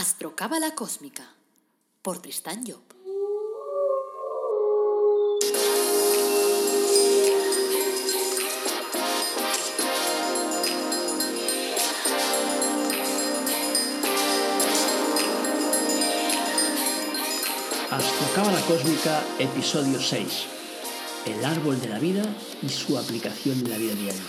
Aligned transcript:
Astrocábala 0.00 0.74
Cósmica 0.74 1.24
por 2.00 2.22
Tristán 2.22 2.64
Job. 2.66 2.80
Astrocábala 17.90 18.60
Cósmica, 18.62 19.22
episodio 19.38 20.00
6. 20.00 20.46
El 21.26 21.44
árbol 21.44 21.78
de 21.78 21.88
la 21.90 21.98
vida 21.98 22.24
y 22.62 22.70
su 22.70 22.96
aplicación 22.96 23.58
en 23.58 23.68
la 23.68 23.76
vida 23.76 23.92
diaria. 23.92 24.22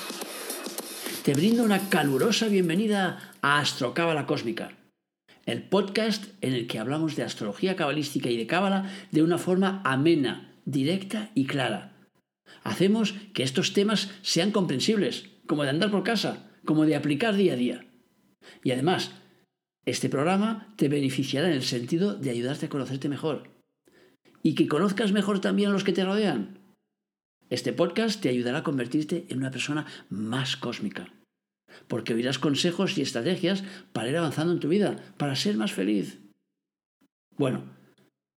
Te 1.23 1.33
brindo 1.33 1.63
una 1.63 1.87
calurosa 1.87 2.47
bienvenida 2.47 3.31
a 3.41 3.59
Astrocábala 3.59 4.25
Cósmica 4.25 4.73
el 5.45 5.63
podcast 5.63 6.25
en 6.41 6.53
el 6.53 6.67
que 6.67 6.79
hablamos 6.79 7.15
de 7.15 7.23
astrología 7.23 7.75
cabalística 7.75 8.29
y 8.29 8.37
de 8.37 8.47
cábala 8.47 8.91
de 9.11 9.23
una 9.23 9.37
forma 9.37 9.81
amena, 9.83 10.53
directa 10.65 11.31
y 11.35 11.45
clara. 11.45 11.93
Hacemos 12.63 13.15
que 13.33 13.43
estos 13.43 13.73
temas 13.73 14.11
sean 14.21 14.51
comprensibles, 14.51 15.29
como 15.47 15.63
de 15.63 15.69
andar 15.69 15.91
por 15.91 16.03
casa, 16.03 16.49
como 16.65 16.85
de 16.85 16.95
aplicar 16.95 17.35
día 17.35 17.53
a 17.53 17.55
día. 17.55 17.85
Y 18.63 18.71
además, 18.71 19.11
este 19.85 20.09
programa 20.09 20.73
te 20.75 20.89
beneficiará 20.89 21.47
en 21.47 21.53
el 21.53 21.63
sentido 21.63 22.15
de 22.15 22.29
ayudarte 22.29 22.67
a 22.67 22.69
conocerte 22.69 23.09
mejor 23.09 23.49
y 24.43 24.55
que 24.55 24.67
conozcas 24.67 25.11
mejor 25.11 25.41
también 25.41 25.69
a 25.69 25.73
los 25.73 25.83
que 25.83 25.93
te 25.93 26.05
rodean. 26.05 26.59
Este 27.49 27.73
podcast 27.73 28.21
te 28.21 28.29
ayudará 28.29 28.59
a 28.59 28.63
convertirte 28.63 29.25
en 29.29 29.39
una 29.39 29.51
persona 29.51 29.85
más 30.09 30.55
cósmica 30.55 31.11
porque 31.87 32.13
oirás 32.13 32.39
consejos 32.39 32.97
y 32.97 33.01
estrategias 33.01 33.63
para 33.93 34.09
ir 34.09 34.17
avanzando 34.17 34.53
en 34.53 34.59
tu 34.59 34.69
vida, 34.69 34.97
para 35.17 35.35
ser 35.35 35.57
más 35.57 35.73
feliz. 35.73 36.19
Bueno, 37.37 37.63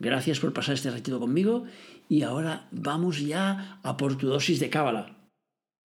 gracias 0.01 0.41
por 0.41 0.53
pasar 0.53 0.75
este 0.75 0.91
ratito 0.91 1.21
conmigo 1.21 1.65
y 2.09 2.23
ahora 2.23 2.69
vamos 2.71 3.21
ya 3.21 3.81
a 3.83 3.97
por 3.97 4.17
tu 4.17 4.29
dosis 4.29 4.61
de 4.61 4.71
cábala, 4.71 5.29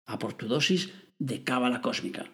a 0.07 0.19
por 0.19 0.33
tu 0.33 0.47
dosis 0.47 0.93
de 1.19 1.43
cábala 1.43 1.81
cósmica. 1.81 2.29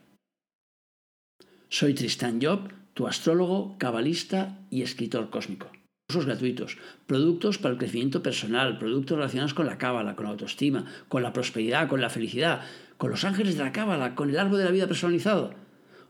Soy 1.69 1.93
Tristan 1.93 2.39
Job, 2.41 2.71
tu 2.93 3.07
astrólogo, 3.07 3.77
cabalista 3.77 4.65
y 4.69 4.81
escritor 4.81 5.29
cósmico. 5.29 5.69
Cursos 6.07 6.25
gratuitos, 6.25 6.77
productos 7.05 7.57
para 7.57 7.73
el 7.73 7.77
crecimiento 7.77 8.23
personal, 8.23 8.79
productos 8.79 9.17
relacionados 9.17 9.53
con 9.53 9.65
la 9.65 9.77
cábala, 9.77 10.15
con 10.15 10.23
la 10.23 10.31
autoestima, 10.31 10.85
con 11.09 11.21
la 11.21 11.33
prosperidad, 11.33 11.89
con 11.89 11.99
la 11.99 12.09
felicidad, 12.09 12.61
con 12.97 13.11
los 13.11 13.23
ángeles 13.23 13.57
de 13.57 13.63
la 13.63 13.71
cábala, 13.71 14.15
con 14.15 14.29
el 14.29 14.39
árbol 14.39 14.57
de 14.57 14.65
la 14.65 14.71
vida 14.71 14.87
personalizado. 14.87 15.53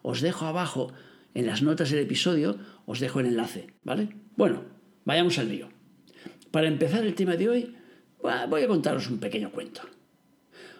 Os 0.02 0.21
dejo 0.21 0.45
abajo, 0.45 0.93
en 1.33 1.45
las 1.45 1.61
notas 1.61 1.91
del 1.91 1.99
episodio, 1.99 2.57
os 2.85 2.99
dejo 2.99 3.19
el 3.19 3.27
enlace, 3.27 3.67
¿vale? 3.83 4.09
Bueno, 4.35 4.63
vayamos 5.05 5.38
al 5.38 5.49
lío. 5.49 5.69
Para 6.52 6.67
empezar 6.67 7.05
el 7.05 7.13
tema 7.13 7.35
de 7.35 7.49
hoy, 7.49 7.75
voy 8.49 8.63
a 8.63 8.67
contaros 8.67 9.09
un 9.09 9.19
pequeño 9.19 9.52
cuento. 9.52 9.81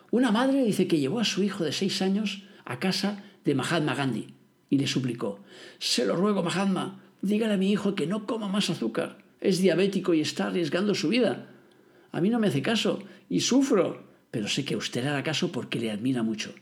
Una 0.09 0.31
madre 0.31 0.63
dice 0.63 0.88
que 0.88 1.00
llevó 1.00 1.19
a 1.19 1.25
su 1.25 1.44
hijo 1.44 1.63
de 1.63 1.73
seis 1.73 2.02
años 2.02 2.44
a 2.66 2.80
casa 2.80 3.23
de 3.44 3.55
Mahatma 3.55 3.94
Gandhi 3.94 4.33
y 4.69 4.78
le 4.78 4.88
suplicó, 4.88 5.39
se 5.80 6.05
lo 6.05 6.16
ruego 6.16 6.44
Mahatma, 6.44 7.03
dígale 7.22 7.53
a 7.53 7.58
mi 7.58 7.72
hijo 7.72 7.95
que 7.95 8.08
no 8.08 8.25
coma 8.25 8.47
más 8.47 8.69
azúcar, 8.69 9.17
es 9.41 9.59
diabético 9.59 10.13
y 10.13 10.22
está 10.22 10.47
arriesgando 10.47 10.95
su 10.95 11.09
vida. 11.09 11.50
A 12.11 12.22
mí 12.22 12.30
no 12.30 12.39
me 12.39 12.47
hace 12.47 12.61
caso 12.61 13.03
y 13.30 13.41
sufro 13.41 14.06
pero 14.31 14.47
sé 14.47 14.66
que 14.66 14.75
usted 14.75 15.06
hará 15.06 15.23
caso 15.23 15.52
porque 15.52 15.80
le 15.80 15.92
admira 15.92 16.23
mucho. 16.23 16.53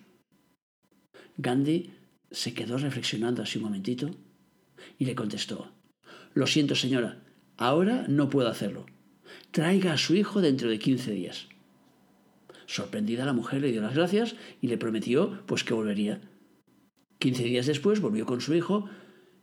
Gandhi 1.38 1.92
se 2.32 2.54
quedó 2.54 2.78
reflexionando 2.78 3.42
así 3.42 3.58
un 3.58 3.66
momentito 3.66 4.12
y 4.98 5.06
le 5.06 5.16
contestó, 5.16 5.72
Lo 6.34 6.48
siento 6.48 6.76
señora, 6.76 7.24
ahora 7.58 8.06
no 8.08 8.30
puedo 8.30 8.50
hacerlo. 8.50 8.86
Traiga 9.52 9.94
a 9.94 9.98
su 9.98 10.16
hijo 10.16 10.42
dentro 10.42 10.70
de 10.70 10.80
15 10.80 11.12
días. 11.12 11.48
Sorprendida 12.68 13.26
la 13.26 13.34
mujer 13.34 13.62
le 13.62 13.72
dio 13.72 13.82
las 13.82 13.96
gracias 13.96 14.36
y 14.62 14.68
le 14.68 14.78
prometió 14.78 15.46
pues 15.46 15.64
que 15.64 15.74
volvería. 15.74 16.22
Quince 17.20 17.44
días 17.44 17.66
después 17.66 18.02
volvió 18.02 18.26
con 18.26 18.42
su 18.42 18.54
hijo. 18.54 18.90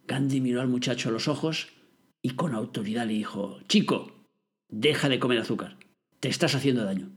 Gandhi 0.07 0.41
miró 0.41 0.61
al 0.61 0.69
muchacho 0.69 1.09
a 1.09 1.13
los 1.13 1.29
ojos 1.29 1.69
y 2.21 2.31
con 2.31 2.55
autoridad 2.55 3.07
le 3.07 3.15
dijo, 3.15 3.61
Chico, 3.69 4.27
deja 4.69 5.09
de 5.09 5.19
comer 5.19 5.39
azúcar, 5.39 5.79
te 6.21 6.29
estás 6.29 6.55
haciendo 6.55 6.85
daño. 6.85 7.11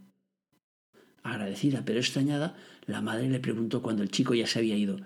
Agradecida 1.25 1.81
pero 1.84 1.97
extrañada, 2.00 2.56
la 2.86 3.02
madre 3.02 3.28
le 3.28 3.40
preguntó 3.40 3.81
cuando 3.81 4.03
el 4.03 4.12
chico 4.12 4.36
ya 4.36 4.46
se 4.46 4.59
había 4.59 4.78
ido. 4.78 4.97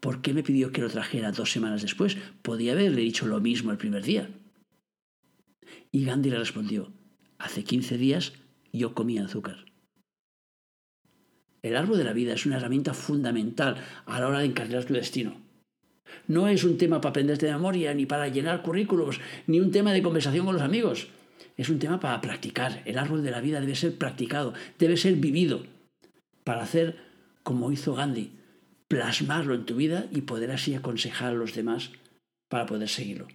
¿Por 0.00 0.22
qué 0.22 0.32
me 0.32 0.42
pidió 0.42 0.72
que 0.72 0.80
lo 0.80 0.88
trajera 0.88 1.30
dos 1.30 1.52
semanas 1.52 1.82
después? 1.82 2.16
Podía 2.40 2.72
haberle 2.72 3.02
dicho 3.02 3.26
lo 3.26 3.38
mismo 3.38 3.70
el 3.70 3.76
primer 3.76 4.02
día. 4.02 4.30
Y 5.92 6.06
Gandhi 6.06 6.30
le 6.30 6.38
respondió, 6.38 6.90
hace 7.36 7.64
quince 7.64 7.98
días 7.98 8.32
yo 8.72 8.94
comía 8.94 9.26
azúcar. 9.26 9.66
El 11.60 11.76
árbol 11.76 11.98
de 11.98 12.04
la 12.04 12.14
vida 12.14 12.32
es 12.32 12.46
una 12.46 12.56
herramienta 12.56 12.94
fundamental 12.94 13.76
a 14.06 14.18
la 14.18 14.28
hora 14.28 14.38
de 14.38 14.46
encarnar 14.46 14.86
tu 14.86 14.94
destino. 14.94 15.36
No 16.28 16.48
es 16.48 16.64
un 16.64 16.78
tema 16.78 17.02
para 17.02 17.10
aprenderte 17.10 17.44
de 17.44 17.52
memoria, 17.52 17.92
ni 17.92 18.06
para 18.06 18.28
llenar 18.28 18.62
currículos, 18.62 19.20
ni 19.46 19.60
un 19.60 19.70
tema 19.70 19.92
de 19.92 20.02
conversación 20.02 20.46
con 20.46 20.54
los 20.54 20.62
amigos 20.62 21.08
es 21.56 21.68
un 21.68 21.78
tema 21.78 22.00
para 22.00 22.20
practicar. 22.20 22.82
El 22.84 22.98
árbol 22.98 23.22
de 23.22 23.30
la 23.30 23.40
vida 23.40 23.60
debe 23.60 23.74
ser 23.74 23.96
practicado, 23.96 24.54
debe 24.78 24.96
ser 24.96 25.16
vivido, 25.16 25.64
para 26.44 26.62
hacer 26.62 26.96
como 27.42 27.72
hizo 27.72 27.94
Gandhi, 27.94 28.32
plasmarlo 28.88 29.54
en 29.54 29.66
tu 29.66 29.76
vida 29.76 30.06
y 30.12 30.22
poder 30.22 30.50
así 30.50 30.74
aconsejar 30.74 31.30
a 31.30 31.36
los 31.36 31.54
demás 31.54 31.90
para 32.48 32.66
poder 32.66 32.88
seguirlo. 32.88 33.28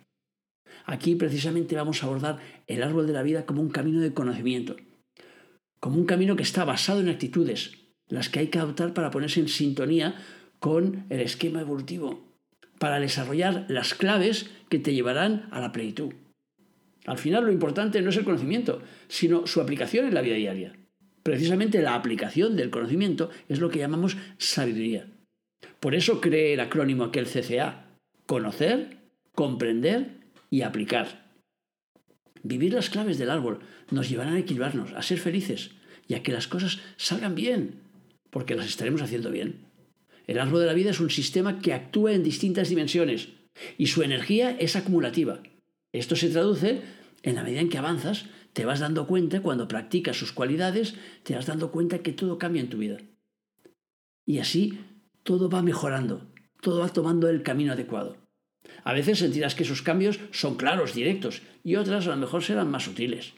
Aquí 0.86 1.16
precisamente 1.16 1.76
vamos 1.76 2.02
a 2.02 2.06
abordar 2.06 2.40
el 2.68 2.84
árbol 2.84 3.08
de 3.08 3.14
la 3.14 3.24
vida 3.24 3.46
como 3.46 3.62
un 3.62 3.70
camino 3.70 4.00
de 4.00 4.14
conocimiento, 4.14 4.76
como 5.80 5.98
un 5.98 6.06
camino 6.06 6.36
que 6.36 6.44
está 6.44 6.66
basado 6.66 7.02
en 7.02 7.10
actitudes, 7.10 7.78
las 8.08 8.30
que 8.30 8.40
hay 8.40 8.48
que 8.48 8.60
adoptar 8.60 8.94
para 8.94 9.12
ponerse 9.12 9.40
en 9.40 9.48
sintonía 9.48 10.16
con 10.60 11.06
el 11.10 11.22
esquema 11.22 11.62
evolutivo, 11.62 12.36
para 12.80 13.00
desarrollar 13.00 13.66
las 13.68 13.94
claves 13.94 14.50
que 14.70 14.80
te 14.80 14.94
llevarán 14.94 15.48
a 15.52 15.60
la 15.60 15.72
plenitud. 15.72 16.14
Al 17.06 17.18
final 17.18 17.46
lo 17.46 17.52
importante 17.52 18.02
no 18.02 18.10
es 18.10 18.18
el 18.18 18.24
conocimiento, 18.24 18.82
sino 19.08 19.48
su 19.48 19.62
aplicación 19.62 20.06
en 20.06 20.14
la 20.14 20.22
vida 20.22 20.36
diaria. 20.36 20.74
Precisamente 21.24 21.82
la 21.82 21.96
aplicación 21.96 22.56
del 22.56 22.70
conocimiento 22.70 23.30
es 23.48 23.60
lo 23.60 23.70
que 23.70 23.80
llamamos 23.80 24.18
sabiduría. 24.38 25.08
Por 25.80 25.96
eso 25.96 26.22
cree 26.22 26.54
el 26.54 26.60
acrónimo 26.60 27.04
aquel 27.04 27.26
CCA, 27.26 27.98
conocer, 28.26 28.98
comprender 29.34 30.22
y 30.50 30.62
aplicar. 30.62 31.32
Vivir 32.44 32.74
las 32.74 32.90
claves 32.90 33.18
del 33.18 33.30
árbol 33.30 33.60
nos 33.92 34.10
llevarán 34.10 34.34
a 34.34 34.40
equilibrarnos, 34.40 34.94
a 34.94 35.02
ser 35.02 35.20
felices 35.20 35.72
y 36.08 36.16
a 36.16 36.24
que 36.24 36.32
las 36.32 36.48
cosas 36.48 36.80
salgan 36.98 37.36
bien, 37.36 37.82
porque 38.32 38.56
las 38.56 38.68
estaremos 38.68 39.02
haciendo 39.02 39.30
bien. 39.30 39.66
El 40.28 40.40
árbol 40.40 40.62
de 40.62 40.68
la 40.68 40.74
vida 40.74 40.92
es 40.92 41.00
un 41.00 41.10
sistema 41.10 41.60
que 41.60 41.74
actúa 41.74 42.14
en 42.14 42.24
distintas 42.24 42.70
dimensiones 42.70 43.30
y 43.78 43.88
su 43.88 44.02
energía 44.02 44.56
es 44.60 44.76
acumulativa. 44.76 45.42
Esto 45.94 46.16
se 46.16 46.30
traduce 46.30 46.82
en 47.24 47.36
la 47.36 47.44
medida 47.44 47.62
en 47.62 47.70
que 47.70 47.78
avanzas, 47.78 48.26
te 48.54 48.66
vas 48.66 48.80
dando 48.80 49.08
cuenta, 49.08 49.42
cuando 49.42 49.68
practicas 49.68 50.18
sus 50.18 50.32
cualidades, 50.32 50.96
te 51.24 51.36
vas 51.36 51.46
dando 51.46 51.72
cuenta 51.72 52.00
que 52.00 52.14
todo 52.14 52.38
cambia 52.38 52.62
en 52.62 52.70
tu 52.70 52.78
vida. 52.78 52.98
Y 54.26 54.40
así 54.40 54.80
todo 55.24 55.50
va 55.50 55.62
mejorando, 55.62 56.32
todo 56.62 56.80
va 56.80 56.90
tomando 56.90 57.30
el 57.30 57.44
camino 57.44 57.74
adecuado. 57.74 58.18
A 58.84 58.94
veces 58.94 59.20
sentirás 59.20 59.56
que 59.56 59.64
esos 59.64 59.82
cambios 59.82 60.20
son 60.32 60.56
claros, 60.56 60.94
directos, 60.94 61.42
y 61.64 61.76
otras 61.76 62.08
a 62.08 62.12
lo 62.12 62.18
mejor 62.18 62.44
serán 62.44 62.70
más 62.70 62.84
sutiles. 62.84 63.34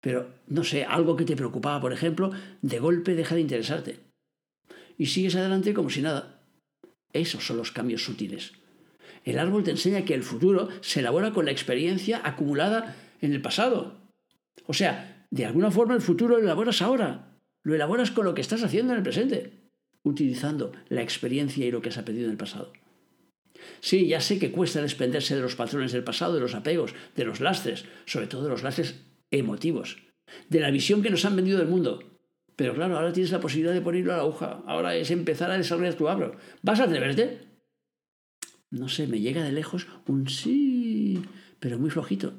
Pero, 0.00 0.34
no 0.46 0.62
sé, 0.62 0.84
algo 0.84 1.16
que 1.16 1.24
te 1.24 1.36
preocupaba, 1.36 1.80
por 1.80 1.92
ejemplo, 1.92 2.30
de 2.62 2.78
golpe 2.78 3.14
deja 3.14 3.34
de 3.34 3.40
interesarte. 3.40 4.00
Y 4.98 5.06
sigues 5.06 5.36
adelante 5.36 5.74
como 5.74 5.90
si 5.90 6.02
nada. 6.02 6.42
Esos 7.12 7.46
son 7.46 7.56
los 7.56 7.72
cambios 7.72 8.04
sutiles. 8.04 8.52
El 9.26 9.40
árbol 9.40 9.64
te 9.64 9.72
enseña 9.72 10.04
que 10.04 10.14
el 10.14 10.22
futuro 10.22 10.68
se 10.80 11.00
elabora 11.00 11.32
con 11.32 11.44
la 11.44 11.50
experiencia 11.50 12.22
acumulada 12.24 12.96
en 13.20 13.32
el 13.32 13.42
pasado. 13.42 13.98
O 14.66 14.72
sea, 14.72 15.26
de 15.30 15.44
alguna 15.44 15.72
forma 15.72 15.94
el 15.94 16.00
futuro 16.00 16.36
lo 16.36 16.44
elaboras 16.44 16.80
ahora. 16.80 17.36
Lo 17.64 17.74
elaboras 17.74 18.12
con 18.12 18.24
lo 18.24 18.34
que 18.34 18.40
estás 18.40 18.62
haciendo 18.62 18.92
en 18.92 18.98
el 18.98 19.02
presente, 19.02 19.52
utilizando 20.04 20.72
la 20.88 21.02
experiencia 21.02 21.66
y 21.66 21.72
lo 21.72 21.82
que 21.82 21.88
has 21.88 21.98
aprendido 21.98 22.26
en 22.26 22.32
el 22.32 22.38
pasado. 22.38 22.72
Sí, 23.80 24.06
ya 24.06 24.20
sé 24.20 24.38
que 24.38 24.52
cuesta 24.52 24.80
desprenderse 24.80 25.34
de 25.34 25.42
los 25.42 25.56
patrones 25.56 25.90
del 25.90 26.04
pasado, 26.04 26.34
de 26.34 26.40
los 26.40 26.54
apegos, 26.54 26.94
de 27.16 27.24
los 27.24 27.40
lastres, 27.40 27.84
sobre 28.04 28.28
todo 28.28 28.44
de 28.44 28.50
los 28.50 28.62
lastres 28.62 28.94
emotivos, 29.32 29.96
de 30.48 30.60
la 30.60 30.70
visión 30.70 31.02
que 31.02 31.10
nos 31.10 31.24
han 31.24 31.34
vendido 31.34 31.58
del 31.58 31.66
mundo. 31.66 31.98
Pero 32.54 32.74
claro, 32.74 32.96
ahora 32.96 33.12
tienes 33.12 33.32
la 33.32 33.40
posibilidad 33.40 33.74
de 33.74 33.80
ponerlo 33.80 34.12
a 34.12 34.18
la 34.18 34.22
aguja. 34.22 34.62
Ahora 34.66 34.94
es 34.94 35.10
empezar 35.10 35.50
a 35.50 35.58
desarrollar 35.58 35.94
tu 35.94 36.08
abro. 36.08 36.36
¿Vas 36.62 36.78
a 36.78 36.84
atreverte? 36.84 37.55
No 38.70 38.88
sé, 38.88 39.06
me 39.06 39.20
llega 39.20 39.42
de 39.42 39.52
lejos 39.52 39.86
un 40.06 40.28
sí, 40.28 41.22
pero 41.60 41.78
muy 41.78 41.90
flojito. 41.90 42.34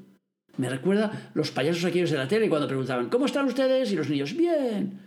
Me 0.57 0.69
recuerda 0.69 1.31
los 1.35 1.51
payasos 1.51 1.85
aquellos 1.85 2.09
de 2.09 2.17
la 2.17 2.27
tele 2.27 2.49
cuando 2.49 2.67
preguntaban, 2.67 3.09
¿cómo 3.09 3.25
están 3.25 3.45
ustedes? 3.45 3.91
Y 3.91 3.95
los 3.95 4.09
niños, 4.09 4.35
bien. 4.35 4.99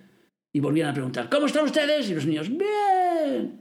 Y 0.52 0.60
volvían 0.60 0.88
a 0.88 0.94
preguntar, 0.94 1.28
¿cómo 1.28 1.46
están 1.46 1.64
ustedes? 1.64 2.08
Y 2.08 2.14
los 2.14 2.26
niños, 2.26 2.48
bien. 2.48 3.60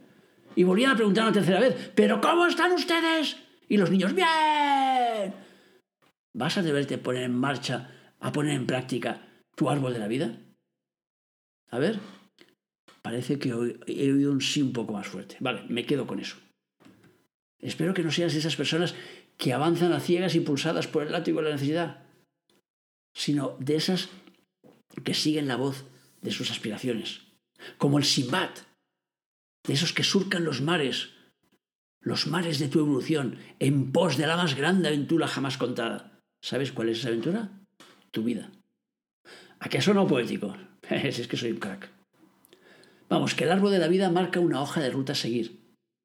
Y 0.56 0.64
volvían 0.64 0.92
a 0.92 0.96
preguntar 0.96 1.24
una 1.26 1.34
tercera 1.34 1.60
vez, 1.60 1.92
¿pero 1.96 2.22
cómo 2.22 2.46
están 2.48 2.72
ustedes? 2.72 3.38
Y 3.68 3.78
los 3.78 3.92
niños, 3.92 4.14
¡bien! 4.14 5.34
¿Vas 6.34 6.58
a 6.58 6.64
deberte 6.64 6.98
poner 6.98 7.24
en 7.24 7.36
marcha, 7.36 7.92
a 8.20 8.32
poner 8.32 8.56
en 8.56 8.66
práctica 8.66 9.22
tu 9.56 9.70
árbol 9.70 9.94
de 9.94 10.00
la 10.00 10.08
vida? 10.08 10.38
A 11.70 11.80
ver, 11.80 12.00
parece 13.02 13.38
que 13.38 13.50
he 13.50 14.12
oído 14.12 14.32
un 14.32 14.42
sí 14.42 14.62
un 14.62 14.74
poco 14.74 14.94
más 14.94 15.08
fuerte. 15.08 15.38
Vale, 15.40 15.64
me 15.70 15.86
quedo 15.86 16.08
con 16.08 16.20
eso. 16.20 16.38
Espero 17.62 17.94
que 17.94 18.04
no 18.04 18.12
seas 18.12 18.34
esas 18.36 18.56
personas 18.56 18.96
que 19.38 19.54
avanzan 19.54 19.94
a 19.94 20.00
ciegas 20.00 20.36
impulsadas 20.36 20.88
por 20.88 21.04
el 21.04 21.12
látigo 21.12 21.40
de 21.40 21.46
la 21.46 21.56
necesidad, 21.56 22.04
sino 23.14 23.58
de 23.60 23.76
esas 23.76 24.10
que 25.04 25.14
siguen 25.14 25.48
la 25.48 25.56
voz 25.56 25.86
de 26.22 26.32
sus 26.32 26.52
aspiraciones, 26.52 27.22
como 27.78 27.98
el 27.98 28.06
Simbat, 28.06 28.60
de 29.68 29.74
esos 29.74 29.94
que 29.94 30.04
surcan 30.04 30.46
los 30.46 30.62
mares, 30.62 31.10
los 32.02 32.28
mares 32.28 32.60
de 32.60 32.70
tu 32.70 32.80
evolución, 32.80 33.38
en 33.60 33.92
pos 33.92 34.18
de 34.18 34.28
la 34.28 34.38
más 34.38 34.56
grande 34.56 34.88
aventura 34.88 35.28
jamás 35.28 35.58
contada. 35.58 36.22
¿Sabes 36.42 36.72
cuál 36.72 36.90
es 36.90 37.00
esa 37.00 37.10
aventura? 37.10 37.52
Tu 38.12 38.24
vida. 38.24 38.52
¿A 39.60 39.68
qué 39.68 39.80
no 39.94 40.08
poético? 40.08 40.56
es 40.90 41.28
que 41.28 41.38
soy 41.38 41.52
un 41.52 41.60
crack. 41.60 41.90
Vamos, 43.10 43.36
que 43.36 43.44
el 43.44 43.52
árbol 43.52 43.72
de 43.72 43.80
la 43.80 43.88
vida 43.88 44.10
marca 44.10 44.40
una 44.40 44.62
hoja 44.62 44.82
de 44.82 44.92
ruta 44.92 45.14
a 45.14 45.16
seguir. 45.16 45.59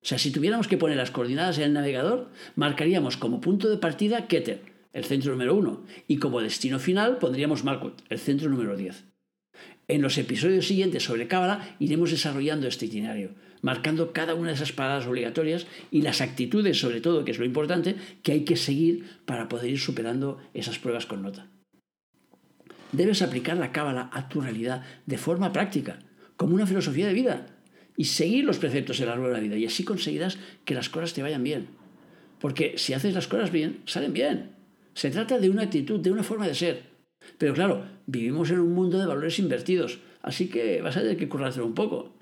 O 0.04 0.06
sea, 0.06 0.18
si 0.18 0.30
tuviéramos 0.30 0.68
que 0.68 0.76
poner 0.76 0.98
las 0.98 1.10
coordenadas 1.10 1.56
en 1.56 1.64
el 1.64 1.72
navegador, 1.72 2.28
marcaríamos 2.56 3.16
como 3.16 3.40
punto 3.40 3.70
de 3.70 3.78
partida 3.78 4.26
Keter, 4.26 4.60
el 4.92 5.04
centro 5.04 5.32
número 5.32 5.54
1, 5.54 5.82
y 6.08 6.18
como 6.18 6.42
destino 6.42 6.78
final 6.78 7.16
pondríamos 7.16 7.64
Malkut, 7.64 8.02
el 8.10 8.18
centro 8.18 8.50
número 8.50 8.76
10. 8.76 9.06
En 9.88 10.02
los 10.02 10.18
episodios 10.18 10.66
siguientes 10.66 11.04
sobre 11.04 11.26
Cábala 11.26 11.74
iremos 11.78 12.10
desarrollando 12.10 12.68
este 12.68 12.84
itinerario, 12.84 13.30
marcando 13.62 14.12
cada 14.12 14.34
una 14.34 14.48
de 14.48 14.56
esas 14.56 14.72
paradas 14.72 15.06
obligatorias 15.06 15.66
y 15.90 16.02
las 16.02 16.20
actitudes, 16.20 16.78
sobre 16.78 17.00
todo, 17.00 17.24
que 17.24 17.30
es 17.30 17.38
lo 17.38 17.46
importante, 17.46 17.96
que 18.22 18.32
hay 18.32 18.44
que 18.44 18.56
seguir 18.56 19.06
para 19.24 19.48
poder 19.48 19.70
ir 19.70 19.80
superando 19.80 20.38
esas 20.52 20.78
pruebas 20.78 21.06
con 21.06 21.22
nota. 21.22 21.48
Debes 22.92 23.22
aplicar 23.22 23.56
la 23.56 23.72
Cábala 23.72 24.10
a 24.12 24.28
tu 24.28 24.42
realidad 24.42 24.84
de 25.06 25.16
forma 25.16 25.50
práctica, 25.50 25.98
como 26.36 26.54
una 26.54 26.66
filosofía 26.66 27.06
de 27.06 27.14
vida, 27.14 27.46
y 27.96 28.04
seguir 28.04 28.44
los 28.44 28.58
preceptos 28.58 28.98
del 28.98 29.08
árbol 29.08 29.28
de 29.28 29.34
la 29.34 29.40
vida, 29.40 29.56
y 29.56 29.66
así 29.66 29.84
conseguirás 29.84 30.38
que 30.64 30.74
las 30.74 30.88
cosas 30.88 31.14
te 31.14 31.22
vayan 31.22 31.44
bien. 31.44 31.68
Porque 32.40 32.74
si 32.76 32.92
haces 32.92 33.14
las 33.14 33.28
cosas 33.28 33.50
bien, 33.50 33.82
salen 33.86 34.12
bien. 34.12 34.56
Se 34.94 35.10
trata 35.10 35.38
de 35.38 35.50
una 35.50 35.62
actitud, 35.62 36.00
de 36.00 36.10
una 36.10 36.22
forma 36.22 36.46
de 36.46 36.54
ser. 36.54 36.82
Pero 37.38 37.54
claro, 37.54 37.84
vivimos 38.06 38.50
en 38.50 38.60
un 38.60 38.72
mundo 38.72 38.98
de 38.98 39.06
valores 39.06 39.38
invertidos, 39.38 40.00
así 40.22 40.48
que 40.48 40.82
vas 40.82 40.96
a 40.96 41.00
tener 41.00 41.16
que 41.16 41.28
currárselo 41.28 41.66
un 41.66 41.74
poco. 41.74 42.14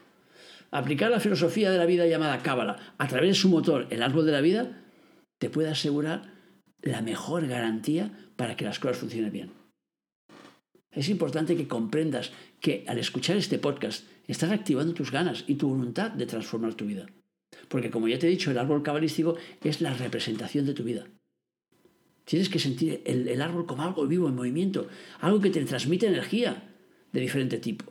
Aplicar 0.71 1.11
la 1.11 1.21
filosofía 1.21 1.71
de 1.71 1.79
la 1.79 1.87
vida 1.87 2.07
llamada 2.07 2.43
Cábala 2.43 2.95
a 2.99 3.09
través 3.09 3.31
de 3.31 3.35
su 3.35 3.49
motor, 3.49 3.87
el 3.91 4.03
árbol 4.03 4.25
de 4.25 4.33
la 4.33 4.41
vida, 4.41 4.83
te 5.39 5.51
puede 5.51 5.69
asegurar 5.69 6.33
la 6.81 7.03
mejor 7.03 7.47
garantía 7.47 8.11
para 8.37 8.57
que 8.57 8.65
las 8.65 8.79
cosas 8.79 8.99
funcionen 8.99 9.33
bien. 9.33 9.51
Es 10.91 11.09
importante 11.09 11.57
que 11.57 11.69
comprendas 11.69 12.33
que 12.61 12.85
al 12.87 12.99
escuchar 12.99 13.37
este 13.37 13.59
podcast 13.59 14.07
estás 14.33 14.51
activando 14.51 14.95
tus 14.95 15.11
ganas 15.11 15.45
y 15.47 15.55
tu 15.55 15.69
voluntad 15.69 16.11
de 16.11 16.27
transformar 16.27 16.75
tu 16.75 16.87
vida. 16.87 17.07
Porque 17.69 17.91
como 17.91 18.09
ya 18.09 18.19
te 18.19 18.27
he 18.27 18.31
dicho, 18.31 18.51
el 18.51 18.59
árbol 18.59 18.83
cabalístico 18.83 19.37
es 19.63 19.81
la 19.81 19.95
representación 19.95 20.67
de 20.67 20.75
tu 20.75 20.85
vida. 20.85 21.07
Tienes 22.25 22.49
que 22.49 22.59
sentir 22.59 23.03
el, 23.05 23.43
árbol 23.43 23.67
como 23.67 23.83
algo 23.83 24.07
vivo, 24.07 24.29
en 24.29 24.35
movimiento, 24.35 24.89
algo 25.21 25.41
que 25.41 25.51
te 25.51 25.65
transmite 25.65 26.07
energía 26.07 26.63
de 27.13 27.21
diferente 27.21 27.59
tipo. 27.59 27.85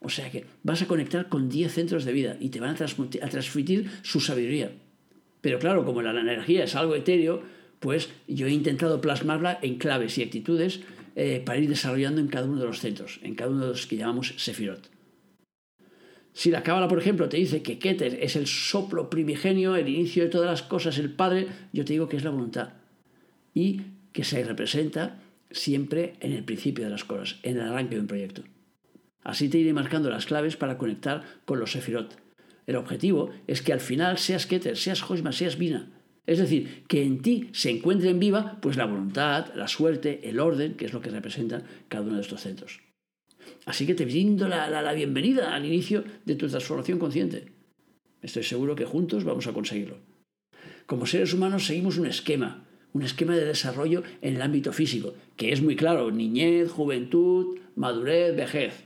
O 0.00 0.08
sea 0.08 0.30
que 0.30 0.46
vas 0.62 0.82
a 0.82 0.86
conectar 0.86 1.28
con 1.28 1.48
10 1.48 1.72
centros 1.72 2.04
de 2.04 2.12
vida 2.12 2.36
y 2.40 2.48
te 2.48 2.60
van 2.60 2.70
a, 2.70 2.74
transmitir 2.76 3.90
su 4.02 4.20
sabiduría. 4.20 4.72
Pero 5.40 5.58
claro, 5.58 5.84
como 5.84 6.02
la, 6.02 6.18
energía 6.18 6.64
es 6.64 6.74
algo 6.74 6.94
etéreo, 6.94 7.42
pues 7.80 8.10
yo 8.28 8.46
he 8.46 8.52
intentado 8.52 9.00
plasmarla 9.00 9.58
en 9.62 9.76
claves 9.76 10.16
y 10.18 10.22
actitudes 10.22 10.80
eh, 11.16 11.42
para 11.44 11.58
ir 11.58 11.68
desarrollando 11.68 12.20
en 12.20 12.28
cada 12.28 12.46
uno 12.46 12.60
de 12.60 12.66
los 12.66 12.80
centros, 12.80 13.20
en 13.22 13.34
cada 13.34 13.50
uno 13.50 13.62
de 13.62 13.68
los 13.72 13.86
que 13.86 13.96
llamamos 13.96 14.34
Sefirot. 14.38 14.91
Si 16.32 16.50
la 16.50 16.62
Cábala, 16.62 16.88
por 16.88 16.98
ejemplo, 16.98 17.28
te 17.28 17.36
dice 17.36 17.62
que 17.62 17.78
Keter 17.78 18.18
es 18.22 18.36
el 18.36 18.46
soplo 18.46 19.10
primigenio, 19.10 19.76
el 19.76 19.88
inicio 19.88 20.24
de 20.24 20.30
todas 20.30 20.48
las 20.48 20.62
cosas, 20.62 20.98
el 20.98 21.12
Padre, 21.12 21.46
yo 21.72 21.84
te 21.84 21.92
digo 21.92 22.08
que 22.08 22.16
es 22.16 22.24
la 22.24 22.30
voluntad 22.30 22.70
y 23.54 23.82
que 24.12 24.24
se 24.24 24.42
representa 24.42 25.20
siempre 25.50 26.14
en 26.20 26.32
el 26.32 26.44
principio 26.44 26.84
de 26.84 26.90
las 26.90 27.04
cosas, 27.04 27.38
en 27.42 27.56
el 27.56 27.62
arranque 27.62 27.96
de 27.96 28.00
un 28.00 28.06
proyecto. 28.06 28.42
Así 29.22 29.48
te 29.48 29.58
iré 29.58 29.72
marcando 29.72 30.10
las 30.10 30.26
claves 30.26 30.56
para 30.56 30.78
conectar 30.78 31.22
con 31.44 31.60
los 31.60 31.72
Sefirot. 31.72 32.16
El 32.66 32.76
objetivo 32.76 33.30
es 33.46 33.62
que 33.62 33.72
al 33.72 33.80
final 33.80 34.18
seas 34.18 34.46
Keter, 34.46 34.76
seas 34.76 35.08
Hosma, 35.08 35.32
seas 35.32 35.58
Bina. 35.58 35.90
Es 36.26 36.38
decir, 36.38 36.84
que 36.86 37.02
en 37.02 37.20
ti 37.20 37.50
se 37.52 37.70
encuentren 37.70 38.20
viva 38.20 38.58
pues 38.60 38.76
la 38.76 38.86
voluntad, 38.86 39.52
la 39.54 39.68
suerte, 39.68 40.28
el 40.28 40.38
orden, 40.40 40.74
que 40.74 40.86
es 40.86 40.92
lo 40.92 41.00
que 41.00 41.10
representan 41.10 41.64
cada 41.88 42.04
uno 42.04 42.16
de 42.16 42.22
estos 42.22 42.40
centros. 42.40 42.80
Así 43.64 43.86
que 43.86 43.94
te 43.94 44.04
brindo 44.04 44.48
la, 44.48 44.68
la 44.68 44.92
bienvenida 44.92 45.54
al 45.54 45.64
inicio 45.64 46.04
de 46.24 46.34
tu 46.34 46.48
transformación 46.48 46.98
consciente. 46.98 47.52
Estoy 48.20 48.42
seguro 48.42 48.74
que 48.74 48.84
juntos 48.84 49.24
vamos 49.24 49.46
a 49.46 49.52
conseguirlo. 49.52 49.98
Como 50.86 51.06
seres 51.06 51.32
humanos 51.32 51.66
seguimos 51.66 51.98
un 51.98 52.06
esquema, 52.06 52.64
un 52.92 53.02
esquema 53.02 53.36
de 53.36 53.44
desarrollo 53.44 54.02
en 54.20 54.36
el 54.36 54.42
ámbito 54.42 54.72
físico, 54.72 55.14
que 55.36 55.52
es 55.52 55.62
muy 55.62 55.76
claro, 55.76 56.10
niñez, 56.10 56.70
juventud, 56.70 57.58
madurez, 57.76 58.36
vejez. 58.36 58.84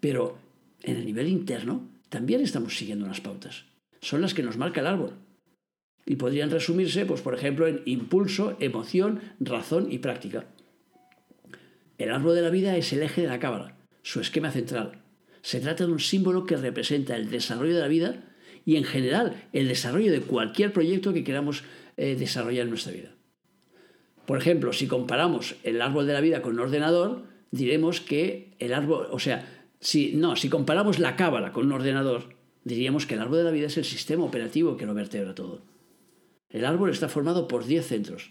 Pero 0.00 0.38
en 0.82 0.96
el 0.96 1.06
nivel 1.06 1.28
interno 1.28 1.88
también 2.08 2.40
estamos 2.40 2.76
siguiendo 2.76 3.04
unas 3.04 3.20
pautas. 3.20 3.64
Son 4.00 4.20
las 4.20 4.34
que 4.34 4.42
nos 4.42 4.56
marca 4.56 4.80
el 4.80 4.86
árbol. 4.86 5.12
Y 6.04 6.16
podrían 6.16 6.50
resumirse, 6.50 7.06
pues, 7.06 7.20
por 7.20 7.34
ejemplo, 7.34 7.68
en 7.68 7.82
impulso, 7.84 8.56
emoción, 8.58 9.20
razón 9.38 9.92
y 9.92 9.98
práctica. 9.98 10.46
El 12.02 12.10
árbol 12.10 12.34
de 12.34 12.42
la 12.42 12.50
vida 12.50 12.76
es 12.76 12.92
el 12.92 13.00
eje 13.04 13.22
de 13.22 13.28
la 13.28 13.38
cábala, 13.38 13.76
su 14.02 14.18
esquema 14.18 14.50
central. 14.50 15.04
Se 15.40 15.60
trata 15.60 15.86
de 15.86 15.92
un 15.92 16.00
símbolo 16.00 16.46
que 16.46 16.56
representa 16.56 17.14
el 17.14 17.30
desarrollo 17.30 17.76
de 17.76 17.80
la 17.80 17.86
vida 17.86 18.24
y, 18.64 18.74
en 18.74 18.82
general, 18.82 19.40
el 19.52 19.68
desarrollo 19.68 20.10
de 20.10 20.20
cualquier 20.20 20.72
proyecto 20.72 21.12
que 21.12 21.22
queramos 21.22 21.62
eh, 21.96 22.16
desarrollar 22.16 22.64
en 22.64 22.70
nuestra 22.70 22.90
vida. 22.92 23.14
Por 24.26 24.36
ejemplo, 24.36 24.72
si 24.72 24.88
comparamos 24.88 25.54
el 25.62 25.80
árbol 25.80 26.08
de 26.08 26.12
la 26.12 26.20
vida 26.20 26.42
con 26.42 26.54
un 26.54 26.58
ordenador, 26.58 27.22
diremos 27.52 28.00
que 28.00 28.56
el 28.58 28.74
árbol, 28.74 29.06
o 29.12 29.20
sea, 29.20 29.68
si 29.78 30.12
no, 30.16 30.34
si 30.34 30.48
comparamos 30.48 30.98
la 30.98 31.14
cábala 31.14 31.52
con 31.52 31.66
un 31.66 31.72
ordenador, 31.72 32.34
diríamos 32.64 33.06
que 33.06 33.14
el 33.14 33.20
árbol 33.20 33.38
de 33.38 33.44
la 33.44 33.52
vida 33.52 33.68
es 33.68 33.76
el 33.76 33.84
sistema 33.84 34.24
operativo 34.24 34.76
que 34.76 34.86
lo 34.86 34.94
vertebra 34.94 35.36
todo. 35.36 35.62
El 36.50 36.64
árbol 36.64 36.90
está 36.90 37.08
formado 37.08 37.46
por 37.46 37.64
10 37.64 37.86
centros, 37.86 38.30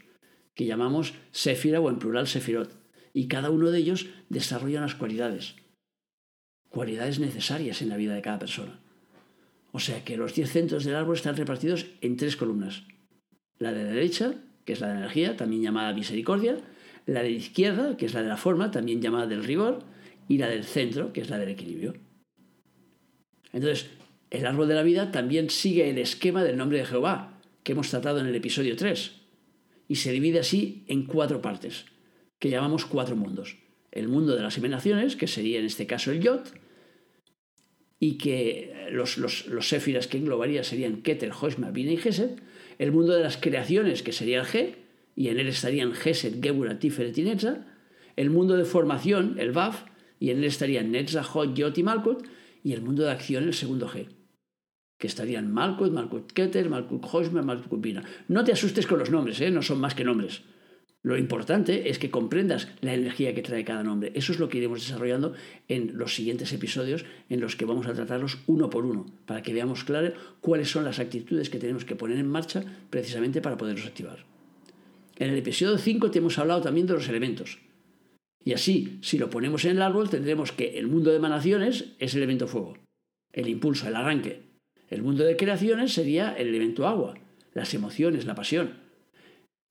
que 0.55 0.65
llamamos 0.65 1.13
Sefira 1.31 1.79
o 1.79 1.89
en 1.89 1.97
plural 1.97 2.27
Sefirot, 2.27 2.80
y 3.13 3.27
cada 3.27 3.49
uno 3.49 3.71
de 3.71 3.79
ellos 3.79 4.07
desarrolla 4.29 4.79
unas 4.79 4.95
cualidades, 4.95 5.55
cualidades 6.69 7.19
necesarias 7.19 7.81
en 7.81 7.89
la 7.89 7.97
vida 7.97 8.15
de 8.15 8.21
cada 8.21 8.39
persona. 8.39 8.79
O 9.71 9.79
sea 9.79 10.03
que 10.03 10.17
los 10.17 10.35
10 10.35 10.51
centros 10.51 10.83
del 10.83 10.95
árbol 10.95 11.15
están 11.15 11.37
repartidos 11.37 11.85
en 12.01 12.17
tres 12.17 12.35
columnas 12.35 12.83
la 13.61 13.71
de 13.71 13.83
la 13.83 13.91
derecha, 13.91 14.33
que 14.65 14.73
es 14.73 14.81
la 14.81 14.87
de 14.87 14.93
la 14.95 14.99
energía, 15.01 15.37
también 15.37 15.61
llamada 15.61 15.93
misericordia, 15.93 16.57
la 17.05 17.21
de 17.21 17.29
la 17.29 17.35
izquierda, 17.35 17.95
que 17.95 18.07
es 18.07 18.13
la 18.13 18.23
de 18.23 18.29
la 18.29 18.37
forma, 18.37 18.71
también 18.71 19.01
llamada 19.01 19.27
del 19.27 19.43
rigor, 19.43 19.83
y 20.27 20.39
la 20.39 20.49
del 20.49 20.63
centro, 20.63 21.13
que 21.13 21.21
es 21.21 21.29
la 21.29 21.37
del 21.37 21.49
equilibrio. 21.49 21.93
Entonces, 23.53 23.91
el 24.31 24.45
árbol 24.45 24.67
de 24.67 24.75
la 24.75 24.83
vida 24.83 25.11
también 25.11 25.49
sigue 25.49 25.89
el 25.89 25.99
esquema 25.99 26.43
del 26.43 26.57
nombre 26.57 26.79
de 26.79 26.85
Jehová, 26.85 27.39
que 27.63 27.73
hemos 27.73 27.89
tratado 27.89 28.19
en 28.19 28.25
el 28.25 28.35
episodio 28.35 28.75
3, 28.75 29.11
y 29.87 29.95
se 29.95 30.11
divide 30.11 30.39
así 30.39 30.83
en 30.87 31.05
cuatro 31.05 31.41
partes, 31.41 31.85
que 32.41 32.49
llamamos 32.49 32.85
cuatro 32.85 33.15
mundos. 33.15 33.57
El 33.91 34.07
mundo 34.07 34.35
de 34.35 34.41
las 34.41 34.57
emanaciones, 34.57 35.15
que 35.15 35.27
sería 35.27 35.59
en 35.59 35.65
este 35.65 35.85
caso 35.85 36.11
el 36.11 36.21
Yot, 36.21 36.51
y 37.99 38.17
que 38.17 38.89
los, 38.91 39.19
los, 39.19 39.45
los 39.45 39.69
séfiras 39.69 40.07
que 40.07 40.17
englobaría 40.17 40.63
serían 40.63 41.03
Keter, 41.03 41.31
Hoshma, 41.39 41.69
Bina 41.69 41.91
y 41.91 41.97
Gesed, 41.97 42.31
el 42.79 42.91
mundo 42.91 43.13
de 43.13 43.21
las 43.21 43.37
creaciones, 43.37 44.01
que 44.01 44.11
sería 44.11 44.39
el 44.39 44.47
G, 44.47 44.73
y 45.15 45.27
en 45.27 45.39
él 45.39 45.47
estarían 45.47 45.93
Gesed, 45.93 46.41
Gebura, 46.41 46.79
Tiferet 46.79 47.15
y 47.15 47.21
Netza, 47.21 47.67
el 48.15 48.31
mundo 48.31 48.57
de 48.57 48.65
formación, 48.65 49.35
el 49.37 49.51
Vav, 49.51 49.75
y 50.19 50.31
en 50.31 50.39
él 50.39 50.45
estarían 50.45 50.91
Netza, 50.91 51.23
Hot, 51.23 51.53
Yot 51.53 51.77
y 51.77 51.83
Malkut, 51.83 52.25
y 52.63 52.73
el 52.73 52.81
mundo 52.81 53.03
de 53.03 53.11
acción, 53.11 53.43
el 53.43 53.53
segundo 53.53 53.87
G, 53.87 54.07
que 54.97 55.05
estarían 55.05 55.53
Malkut, 55.53 55.91
Malkut 55.91 56.31
Keter, 56.31 56.71
Malkut 56.71 57.05
Hoshma, 57.05 57.43
Malkut 57.43 57.81
Bina. 57.81 58.03
No 58.29 58.43
te 58.43 58.51
asustes 58.51 58.87
con 58.87 58.97
los 58.97 59.11
nombres, 59.11 59.39
¿eh? 59.41 59.51
no 59.51 59.61
son 59.61 59.79
más 59.79 59.93
que 59.93 60.03
nombres. 60.03 60.41
Lo 61.03 61.17
importante 61.17 61.89
es 61.89 61.97
que 61.97 62.11
comprendas 62.11 62.67
la 62.81 62.93
energía 62.93 63.33
que 63.33 63.41
trae 63.41 63.65
cada 63.65 63.81
nombre. 63.81 64.11
Eso 64.13 64.31
es 64.31 64.39
lo 64.39 64.49
que 64.49 64.59
iremos 64.59 64.81
desarrollando 64.81 65.33
en 65.67 65.97
los 65.97 66.13
siguientes 66.13 66.53
episodios 66.53 67.05
en 67.29 67.41
los 67.41 67.55
que 67.55 67.65
vamos 67.65 67.87
a 67.87 67.93
tratarlos 67.93 68.37
uno 68.45 68.69
por 68.69 68.85
uno, 68.85 69.07
para 69.25 69.41
que 69.41 69.53
veamos 69.53 69.83
claro 69.83 70.13
cuáles 70.41 70.69
son 70.69 70.85
las 70.85 70.99
actitudes 70.99 71.49
que 71.49 71.57
tenemos 71.57 71.85
que 71.85 71.95
poner 71.95 72.19
en 72.19 72.27
marcha 72.27 72.63
precisamente 72.91 73.41
para 73.41 73.57
poderlos 73.57 73.87
activar. 73.87 74.25
En 75.17 75.31
el 75.31 75.37
episodio 75.37 75.77
5 75.79 76.11
te 76.11 76.19
hemos 76.19 76.37
hablado 76.37 76.61
también 76.61 76.85
de 76.85 76.93
los 76.93 77.09
elementos. 77.09 77.59
Y 78.43 78.53
así, 78.53 78.99
si 79.01 79.17
lo 79.17 79.29
ponemos 79.31 79.65
en 79.65 79.77
el 79.77 79.81
árbol, 79.81 80.09
tendremos 80.09 80.51
que 80.51 80.77
el 80.77 80.87
mundo 80.87 81.09
de 81.09 81.17
emanaciones 81.17 81.93
es 81.97 82.13
el 82.13 82.19
elemento 82.19 82.47
fuego, 82.47 82.77
el 83.33 83.47
impulso, 83.47 83.87
el 83.87 83.95
arranque. 83.95 84.43
El 84.87 85.01
mundo 85.01 85.23
de 85.23 85.37
creaciones 85.37 85.93
sería 85.93 86.33
el 86.33 86.47
elemento 86.49 86.87
agua, 86.87 87.15
las 87.53 87.73
emociones, 87.73 88.25
la 88.25 88.35
pasión 88.35 88.80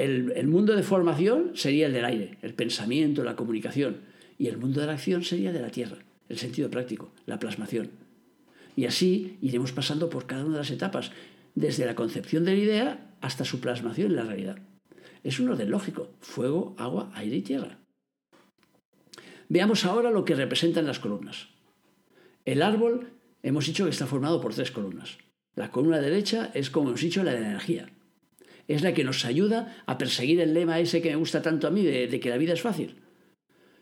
El, 0.00 0.48
mundo 0.48 0.74
de 0.74 0.82
formación 0.82 1.50
sería 1.52 1.86
el 1.86 1.92
del 1.92 2.06
aire, 2.06 2.38
el 2.40 2.54
pensamiento, 2.54 3.22
la 3.22 3.36
comunicación. 3.36 3.98
Y 4.38 4.46
el 4.46 4.56
mundo 4.56 4.80
de 4.80 4.86
la 4.86 4.94
acción 4.94 5.22
sería 5.22 5.52
de 5.52 5.60
la 5.60 5.68
tierra, 5.68 5.98
el 6.30 6.38
sentido 6.38 6.70
práctico, 6.70 7.12
la 7.26 7.38
plasmación. 7.38 7.90
Y 8.76 8.86
así 8.86 9.36
iremos 9.42 9.72
pasando 9.72 10.08
por 10.08 10.24
cada 10.24 10.46
una 10.46 10.54
de 10.54 10.60
las 10.60 10.70
etapas, 10.70 11.12
desde 11.54 11.84
la 11.84 11.96
concepción 11.96 12.46
de 12.46 12.52
la 12.52 12.62
idea 12.62 13.14
hasta 13.20 13.44
su 13.44 13.60
plasmación 13.60 14.06
en 14.06 14.16
la 14.16 14.24
realidad. 14.24 14.58
Es 15.22 15.38
un 15.38 15.50
orden 15.50 15.70
lógico, 15.70 16.08
fuego, 16.20 16.74
agua, 16.78 17.10
aire 17.12 17.36
y 17.36 17.42
tierra. 17.42 17.78
Veamos 19.50 19.84
ahora 19.84 20.10
lo 20.10 20.24
que 20.24 20.34
representan 20.34 20.86
las 20.86 20.98
columnas. 20.98 21.48
El 22.46 22.62
árbol 22.62 23.10
hemos 23.42 23.66
dicho 23.66 23.84
que 23.84 23.90
está 23.90 24.06
formado 24.06 24.40
por 24.40 24.54
tres 24.54 24.70
columnas. 24.70 25.18
La 25.56 25.70
columna 25.70 26.00
derecha 26.00 26.50
es, 26.54 26.70
como 26.70 26.88
hemos 26.88 27.02
dicho, 27.02 27.22
la 27.22 27.34
de 27.34 27.40
la 27.40 27.48
energía. 27.48 27.90
Es 28.70 28.82
la 28.82 28.94
que 28.94 29.02
nos 29.02 29.24
ayuda 29.24 29.82
a 29.86 29.98
perseguir 29.98 30.40
el 30.40 30.54
lema 30.54 30.78
ese 30.78 31.02
que 31.02 31.10
me 31.10 31.16
gusta 31.16 31.42
tanto 31.42 31.66
a 31.66 31.72
mí 31.72 31.82
de, 31.82 32.20
que 32.20 32.30
la 32.30 32.38
vida 32.38 32.52
es 32.52 32.62
fácil. 32.62 32.94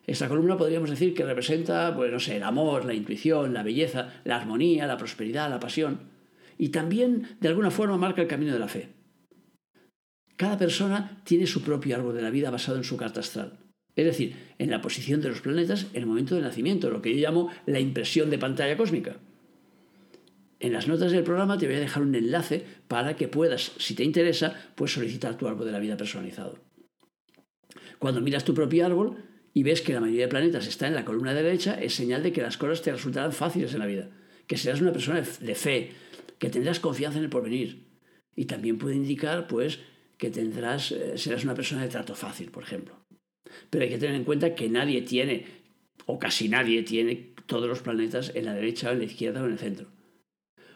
Esta 0.06 0.30
columna 0.30 0.56
podríamos 0.56 0.88
decir 0.88 1.12
que 1.12 1.26
representa, 1.26 1.94
pues 1.94 2.10
no 2.10 2.18
sé, 2.18 2.38
el 2.38 2.42
amor, 2.42 2.86
la 2.86 2.94
intuición, 2.94 3.52
la 3.52 3.62
belleza, 3.62 4.14
la 4.24 4.36
armonía, 4.36 4.86
la 4.86 4.96
prosperidad, 4.96 5.50
la 5.50 5.60
pasión. 5.60 6.08
Y 6.56 6.70
también, 6.70 7.36
de 7.38 7.48
alguna 7.48 7.70
forma, 7.70 7.98
marca 7.98 8.22
el 8.22 8.28
camino 8.28 8.54
de 8.54 8.60
la 8.60 8.68
fe. 8.68 8.88
Cada 10.36 10.56
persona 10.56 11.20
tiene 11.22 11.46
su 11.46 11.60
propio 11.60 11.94
árbol 11.94 12.14
de 12.14 12.22
la 12.22 12.30
vida 12.30 12.50
basado 12.50 12.78
en 12.78 12.84
su 12.84 12.96
carta 12.96 13.20
astral. 13.20 13.58
Es 13.94 14.06
decir, 14.06 14.36
en 14.56 14.70
la 14.70 14.80
posición 14.80 15.20
de 15.20 15.28
los 15.28 15.42
planetas 15.42 15.88
en 15.92 16.00
el 16.00 16.06
momento 16.06 16.34
del 16.34 16.44
nacimiento, 16.44 16.88
lo 16.88 17.02
que 17.02 17.14
yo 17.14 17.20
llamo 17.20 17.50
la 17.66 17.78
impresión 17.78 18.30
de 18.30 18.38
pantalla 18.38 18.78
cósmica. 18.78 19.16
En 20.60 20.72
las 20.72 20.88
notas 20.88 21.12
del 21.12 21.22
programa 21.22 21.56
te 21.56 21.66
voy 21.66 21.76
a 21.76 21.80
dejar 21.80 22.02
un 22.02 22.14
enlace 22.14 22.64
para 22.88 23.14
que 23.14 23.28
puedas, 23.28 23.72
si 23.78 23.94
te 23.94 24.02
interesa, 24.02 24.72
pues 24.74 24.92
solicitar 24.92 25.36
tu 25.36 25.46
árbol 25.46 25.66
de 25.66 25.72
la 25.72 25.78
vida 25.78 25.96
personalizado. 25.96 26.58
Cuando 27.98 28.20
miras 28.20 28.44
tu 28.44 28.54
propio 28.54 28.84
árbol 28.84 29.16
y 29.54 29.62
ves 29.62 29.82
que 29.82 29.92
la 29.92 30.00
mayoría 30.00 30.24
de 30.24 30.28
planetas 30.28 30.66
está 30.66 30.88
en 30.88 30.94
la 30.94 31.04
columna 31.04 31.32
derecha, 31.32 31.80
es 31.80 31.94
señal 31.94 32.22
de 32.22 32.32
que 32.32 32.42
las 32.42 32.56
cosas 32.56 32.82
te 32.82 32.92
resultarán 32.92 33.32
fáciles 33.32 33.72
en 33.72 33.80
la 33.80 33.86
vida, 33.86 34.10
que 34.46 34.56
serás 34.56 34.80
una 34.80 34.92
persona 34.92 35.20
de 35.20 35.54
fe, 35.54 35.92
que 36.38 36.50
tendrás 36.50 36.80
confianza 36.80 37.18
en 37.18 37.24
el 37.24 37.30
porvenir. 37.30 37.86
Y 38.34 38.46
también 38.46 38.78
puede 38.78 38.96
indicar, 38.96 39.46
pues, 39.46 39.80
que 40.16 40.30
tendrás, 40.30 40.92
eh, 40.92 41.18
serás 41.18 41.44
una 41.44 41.54
persona 41.54 41.82
de 41.82 41.88
trato 41.88 42.14
fácil, 42.14 42.50
por 42.50 42.62
ejemplo. 42.62 42.94
Pero 43.70 43.84
hay 43.84 43.90
que 43.90 43.98
tener 43.98 44.14
en 44.14 44.24
cuenta 44.24 44.54
que 44.54 44.68
nadie 44.68 45.02
tiene, 45.02 45.46
o 46.06 46.18
casi 46.18 46.48
nadie 46.48 46.82
tiene, 46.82 47.34
todos 47.46 47.68
los 47.68 47.80
planetas 47.80 48.32
en 48.34 48.44
la 48.44 48.54
derecha 48.54 48.92
en 48.92 48.98
la 48.98 49.04
izquierda 49.04 49.42
o 49.42 49.46
en 49.46 49.52
el 49.52 49.58
centro. 49.58 49.97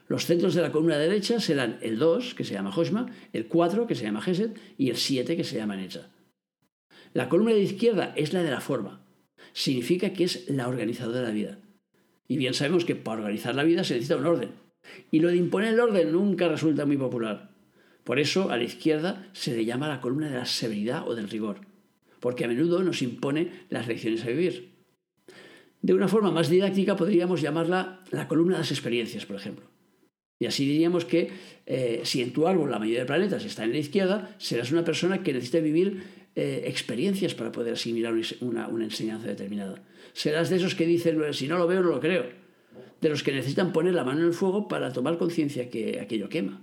Los 0.09 0.27
centros 0.27 0.55
de 0.55 0.63
la 0.63 0.73
columna 0.73 0.99
derecha 0.99 1.41
serán 1.41 1.79
el 1.83 1.99
2, 1.99 2.35
que 2.35 2.45
se 2.45 2.55
llama 2.55 2.75
Hoshma, 2.75 3.07
el 3.33 3.47
4, 3.47 3.87
que 3.87 3.95
se 3.95 4.05
llama 4.05 4.21
Geset, 4.21 4.59
y 4.77 4.91
el 4.91 4.97
7, 4.97 5.37
que 5.37 5.45
se 5.45 5.57
llama 5.57 5.77
Necha. 5.77 6.11
La 7.15 7.29
columna 7.29 7.53
de 7.53 7.63
izquierda 7.63 8.13
es 8.17 8.33
la 8.33 8.43
de 8.43 8.51
la 8.51 8.61
forma. 8.61 9.05
Significa 9.53 10.13
que 10.13 10.25
es 10.25 10.49
la 10.49 10.69
organizadora 10.69 11.21
de 11.21 11.27
la 11.27 11.33
vida. 11.33 11.59
Y 12.29 12.37
bien 12.37 12.55
sabemos 12.55 12.85
que 12.85 12.97
para 12.97 13.21
organizar 13.21 13.55
la 13.55 13.65
vida 13.65 13.85
se 13.85 13.95
necesita 13.95 14.17
un 14.17 14.27
orden. 14.27 14.51
Y 15.11 15.21
lo 15.21 15.29
de 15.29 15.37
imponer 15.37 15.75
el 15.75 15.81
orden 15.81 16.13
nunca 16.13 16.49
resulta 16.49 16.87
muy 16.87 16.97
popular. 16.97 17.51
Por 18.05 18.19
eso 18.19 18.51
a 18.51 18.57
la 18.57 18.65
izquierda 18.65 19.29
se 19.33 19.55
le 19.55 19.65
llama 19.65 19.89
la 19.89 20.01
columna 20.01 20.29
de 20.29 20.37
la 20.37 20.47
severidad 20.47 21.07
o 21.07 21.15
del 21.15 21.29
rigor 21.29 21.73
porque 22.23 22.45
a 22.45 22.49
menudo 22.49 22.85
nos 22.85 23.03
impone 23.03 23.67
las 23.69 23.89
lecciones 23.89 24.25
a 24.25 24.29
vivir. 24.29 24.71
De 25.83 25.93
una 25.93 26.07
forma 26.07 26.31
más 26.31 26.49
didáctica 26.49 26.95
podríamos 26.95 27.43
llamarla 27.43 28.05
la 28.13 28.29
columna 28.29 28.55
de 28.55 28.61
las 28.61 28.71
experiencias, 28.71 29.27
por 29.27 29.35
ejemplo. 29.35 29.72
Y 30.43 30.47
así 30.47 30.67
diríamos 30.67 31.05
que 31.05 31.31
eh, 31.67 32.01
si 32.03 32.21
en 32.21 32.33
tu 32.33 32.49
árbol 32.49 32.69
la 32.69 32.81
mayoría 32.81 32.99
de 32.99 33.07
planetas 33.07 33.45
está 33.45 33.63
en 33.63 33.71
la 33.71 33.79
izquierda, 33.79 34.35
serás 34.39 34.73
una 34.73 34.83
persona 34.83 35.23
que 35.23 35.33
necesita 35.33 35.61
vivir 35.61 36.03
eh, 36.35 36.65
experiencias 36.67 37.37
para 37.37 37.53
poder 37.53 37.75
asimilar 37.75 38.13
una, 38.41 38.67
una 38.67 38.83
enseñanza 38.83 39.29
determinada. 39.29 39.85
Serás 40.15 40.51
de 40.51 40.57
esos 40.57 40.75
que 40.75 40.85
dicen, 40.85 41.17
si 41.33 41.47
no 41.47 41.59
lo 41.59 41.69
veo, 41.69 41.81
no 41.81 41.91
lo 41.91 42.01
creo. 42.01 42.27
De 43.01 43.09
los 43.09 43.23
que 43.23 43.31
necesitan 43.31 43.73
poner 43.73 43.95
la 43.95 44.03
mano 44.03 44.19
en 44.19 44.27
el 44.27 44.33
fuego 44.33 44.67
para 44.67 44.93
tomar 44.93 45.17
conciencia 45.17 45.71
que 45.71 46.01
aquello 46.01 46.29
quema. 46.29 46.61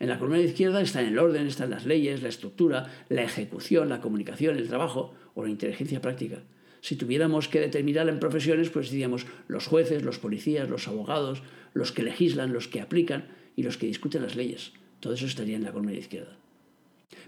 En 0.00 0.08
la 0.08 0.18
columna 0.18 0.38
de 0.38 0.46
izquierda 0.46 0.80
está 0.80 1.00
el 1.00 1.16
orden, 1.16 1.46
están 1.46 1.70
las 1.70 1.86
leyes, 1.86 2.24
la 2.24 2.28
estructura, 2.28 2.90
la 3.08 3.22
ejecución, 3.22 3.88
la 3.88 4.00
comunicación, 4.00 4.56
el 4.56 4.66
trabajo 4.66 5.14
o 5.34 5.44
la 5.44 5.50
inteligencia 5.50 6.00
práctica. 6.00 6.42
Si 6.80 6.96
tuviéramos 6.96 7.48
que 7.48 7.60
determinar 7.60 8.08
en 8.08 8.20
profesiones, 8.20 8.70
pues 8.70 8.90
diríamos 8.90 9.26
los 9.48 9.66
jueces, 9.66 10.02
los 10.02 10.18
policías, 10.18 10.68
los 10.68 10.88
abogados, 10.88 11.42
los 11.74 11.92
que 11.92 12.02
legislan, 12.02 12.52
los 12.52 12.68
que 12.68 12.80
aplican 12.80 13.28
y 13.56 13.62
los 13.62 13.76
que 13.76 13.86
discuten 13.86 14.22
las 14.22 14.36
leyes. 14.36 14.72
Todo 15.00 15.14
eso 15.14 15.26
estaría 15.26 15.56
en 15.56 15.64
la 15.64 15.72
columna 15.72 15.92
izquierda. 15.92 16.36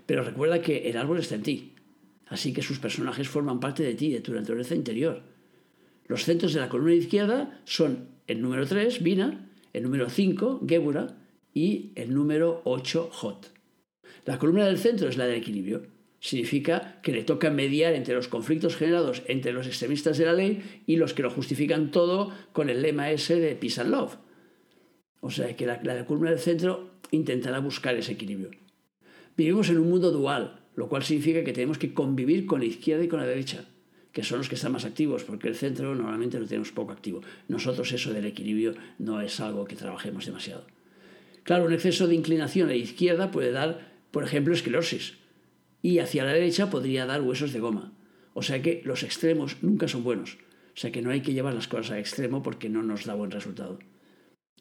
Pero 0.07 0.25
recuerda 0.25 0.63
que 0.63 0.91
el 0.91 0.97
árbol 0.97 1.19
está 1.19 1.35
en 1.35 1.43
ti, 1.43 1.73
así 2.27 2.53
que 2.53 2.63
sus 2.63 2.79
personajes 2.79 3.29
forman 3.29 3.61
parte 3.61 3.83
de 3.83 3.95
ti, 3.95 4.11
de 4.11 4.21
tu 4.21 4.33
naturaleza 4.33 4.75
interior. 4.75 5.23
Los 6.07 6.25
centros 6.25 6.53
de 6.53 6.61
la 6.61 6.69
columna 6.69 6.95
izquierda 6.95 7.61
son 7.65 8.09
el 8.27 8.41
número 8.41 8.67
3, 8.67 9.03
Vina, 9.03 9.49
el 9.73 9.83
número 9.83 10.09
5, 10.09 10.63
Gebura, 10.67 11.17
y 11.55 11.93
el 11.95 12.15
número 12.15 12.63
8, 12.65 13.11
Hot. 13.13 13.51
La 14.25 14.39
columna 14.39 14.67
del 14.67 14.79
centro 14.79 15.09
es 15.09 15.17
la 15.17 15.27
del 15.27 15.37
equilibrio. 15.37 15.83
Significa 16.23 17.01
que 17.03 17.11
le 17.11 17.25
toca 17.25 17.51
mediar 17.51 17.95
entre 17.95 18.15
los 18.15 18.29
conflictos 18.29 18.77
generados 18.77 19.25
entre 19.27 19.53
los 19.53 19.67
extremistas 19.67 20.19
de 20.19 20.27
la 20.27 20.33
ley 20.33 20.63
y 20.87 20.95
los 20.95 21.15
que 21.15 21.23
lo 21.23 21.31
justifican 21.33 21.91
todo 21.91 22.33
con 22.53 22.71
el 22.71 22.81
lema 22.81 23.11
ese 23.11 23.41
de 23.41 23.57
peace 23.57 23.81
and 23.81 23.91
love. 23.91 24.15
O 25.19 25.33
sea 25.33 25.57
que 25.57 25.67
la, 25.67 26.07
columna 26.07 26.31
del 26.31 26.39
centro 26.39 26.91
intentará 27.11 27.59
buscar 27.59 27.97
ese 27.97 28.13
equilibrio. 28.13 28.51
Vivimos 29.37 29.69
en 29.69 29.79
un 29.79 29.91
mundo 29.91 30.13
dual, 30.13 30.61
lo 30.77 30.89
cual 30.89 31.03
significa 31.03 31.43
que 31.43 31.53
tenemos 31.53 31.77
que 31.77 31.93
convivir 31.93 32.47
con 32.47 32.61
la 32.61 32.67
izquierda 32.67 33.03
y 33.03 33.09
con 33.09 33.19
la 33.19 33.27
derecha, 33.27 33.65
que 34.13 34.23
son 34.23 34.39
los 34.39 34.49
que 34.49 34.55
están 34.55 34.71
más 34.71 34.85
activos, 34.85 35.25
porque 35.25 35.49
el 35.49 35.57
centro 35.57 35.93
normalmente 35.93 36.39
lo 36.39 36.47
tenemos 36.47 36.71
poco 36.71 36.93
activo. 36.93 37.21
Nosotros 37.49 37.91
eso 37.91 38.13
del 38.13 38.27
equilibrio 38.27 38.77
no 39.01 39.21
es 39.21 39.41
algo 39.41 39.65
que 39.65 39.75
trabajemos 39.75 40.25
demasiado. 40.27 40.69
Claro, 41.43 41.65
un 41.65 41.73
exceso 41.73 42.07
de 42.07 42.15
inclinación 42.15 42.69
a 42.69 42.71
la 42.71 42.77
izquierda 42.77 43.33
puede 43.33 43.51
dar, 43.51 43.91
por 44.13 44.23
ejemplo, 44.23 44.55
esclerosis. 44.55 45.15
Y 45.83 45.99
hacia 45.99 46.25
la 46.25 46.33
derecha 46.33 46.71
podría 46.71 47.05
dar 47.05 47.21
huesos 47.21 47.53
de 47.53 47.61
goma. 47.61 47.93
O 48.35 48.43
sea 48.43 48.63
que 48.63 48.83
los 48.85 49.03
extremos 49.03 49.57
nunca 49.63 49.89
son 49.89 50.05
buenos. 50.05 50.39
O 50.75 50.77
sea 50.77 50.91
que 50.91 51.03
no 51.03 51.11
hay 51.11 51.21
que 51.21 51.35
llevar 51.35 51.55
las 51.55 51.69
cosas 51.69 51.91
al 51.91 51.99
extremo 51.99 52.43
porque 52.43 52.69
no 52.69 52.83
nos 52.83 53.05
da 53.05 53.15
buen 53.15 53.31
resultado. 53.31 53.79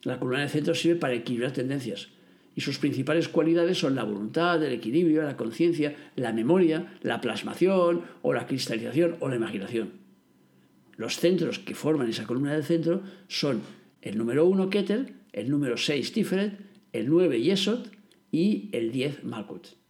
La 0.02 0.18
columna 0.18 0.42
de 0.42 0.48
centro 0.48 0.74
sirve 0.74 0.96
para 0.96 1.14
equilibrar 1.14 1.52
tendencias. 1.52 2.08
Y 2.54 2.60
sus 2.60 2.78
principales 2.78 3.28
cualidades 3.28 3.78
son 3.78 3.94
la 3.94 4.04
voluntad, 4.04 4.62
el 4.62 4.72
equilibrio, 4.72 5.22
la 5.22 5.38
conciencia, 5.38 5.96
la 6.16 6.32
memoria, 6.32 6.98
la 7.00 7.20
plasmación 7.20 8.02
o 8.20 8.34
la 8.34 8.46
cristalización 8.46 9.16
o 9.20 9.28
la 9.28 9.36
imaginación. 9.36 9.92
Los 10.96 11.16
centros 11.16 11.58
que 11.58 11.74
forman 11.74 12.10
esa 12.10 12.26
columna 12.26 12.52
del 12.52 12.64
centro 12.64 13.02
son 13.28 13.62
el 14.02 14.18
número 14.18 14.44
1 14.44 14.68
Keter, 14.68 15.14
el 15.32 15.50
número 15.50 15.78
6 15.78 16.12
Tiferet, 16.12 16.58
el 16.92 17.08
9 17.08 17.40
Yesod 17.40 17.86
y 18.30 18.68
el 18.72 18.92
10 18.92 19.24
Malkut. 19.24 19.81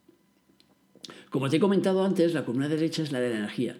Como 1.32 1.48
te 1.48 1.56
he 1.56 1.60
comentado 1.60 2.04
antes, 2.04 2.34
la 2.34 2.44
columna 2.44 2.68
derecha 2.68 3.02
es 3.02 3.10
la 3.10 3.18
de 3.18 3.30
la 3.30 3.38
energía 3.38 3.78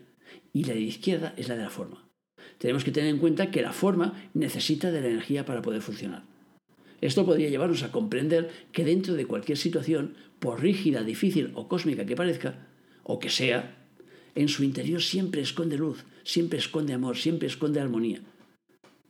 y 0.54 0.64
la 0.64 0.72
de 0.72 0.80
la 0.80 0.86
izquierda 0.86 1.34
es 1.36 1.48
la 1.48 1.56
de 1.56 1.62
la 1.62 1.68
forma. 1.68 2.08
Tenemos 2.56 2.82
que 2.82 2.92
tener 2.92 3.10
en 3.10 3.18
cuenta 3.18 3.50
que 3.50 3.60
la 3.60 3.74
forma 3.74 4.30
necesita 4.32 4.90
de 4.90 5.02
la 5.02 5.08
energía 5.08 5.44
para 5.44 5.60
poder 5.60 5.82
funcionar. 5.82 6.24
Esto 7.02 7.26
podría 7.26 7.50
llevarnos 7.50 7.82
a 7.82 7.92
comprender 7.92 8.50
que 8.72 8.86
dentro 8.86 9.12
de 9.12 9.26
cualquier 9.26 9.58
situación, 9.58 10.14
por 10.38 10.62
rígida, 10.62 11.02
difícil 11.02 11.52
o 11.54 11.68
cósmica 11.68 12.06
que 12.06 12.16
parezca, 12.16 12.68
o 13.02 13.18
que 13.18 13.28
sea, 13.28 13.86
en 14.34 14.48
su 14.48 14.64
interior 14.64 15.02
siempre 15.02 15.42
esconde 15.42 15.76
luz, 15.76 16.06
siempre 16.24 16.58
esconde 16.58 16.94
amor, 16.94 17.18
siempre 17.18 17.48
esconde 17.48 17.80
armonía, 17.80 18.22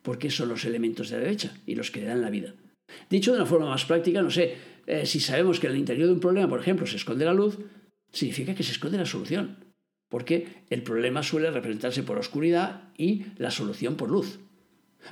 porque 0.02 0.32
son 0.32 0.48
los 0.48 0.64
elementos 0.64 1.10
de 1.10 1.16
la 1.18 1.22
derecha 1.22 1.54
y 1.64 1.76
los 1.76 1.92
que 1.92 2.00
le 2.00 2.06
dan 2.06 2.22
la 2.22 2.30
vida. 2.30 2.54
Dicho 3.08 3.30
de 3.30 3.36
una 3.36 3.46
forma 3.46 3.68
más 3.68 3.84
práctica, 3.84 4.20
no 4.20 4.32
sé, 4.32 4.56
eh, 4.88 5.06
si 5.06 5.20
sabemos 5.20 5.60
que 5.60 5.68
en 5.68 5.74
el 5.74 5.78
interior 5.78 6.08
de 6.08 6.14
un 6.14 6.20
problema, 6.20 6.48
por 6.48 6.58
ejemplo, 6.58 6.88
se 6.88 6.96
esconde 6.96 7.24
la 7.24 7.34
luz, 7.34 7.56
significa 8.12 8.54
que 8.54 8.62
se 8.62 8.72
esconde 8.72 8.98
la 8.98 9.06
solución, 9.06 9.64
porque 10.08 10.64
el 10.70 10.82
problema 10.82 11.22
suele 11.22 11.50
representarse 11.50 12.02
por 12.02 12.18
oscuridad 12.18 12.90
y 12.96 13.26
la 13.38 13.50
solución 13.50 13.96
por 13.96 14.10
luz. 14.10 14.40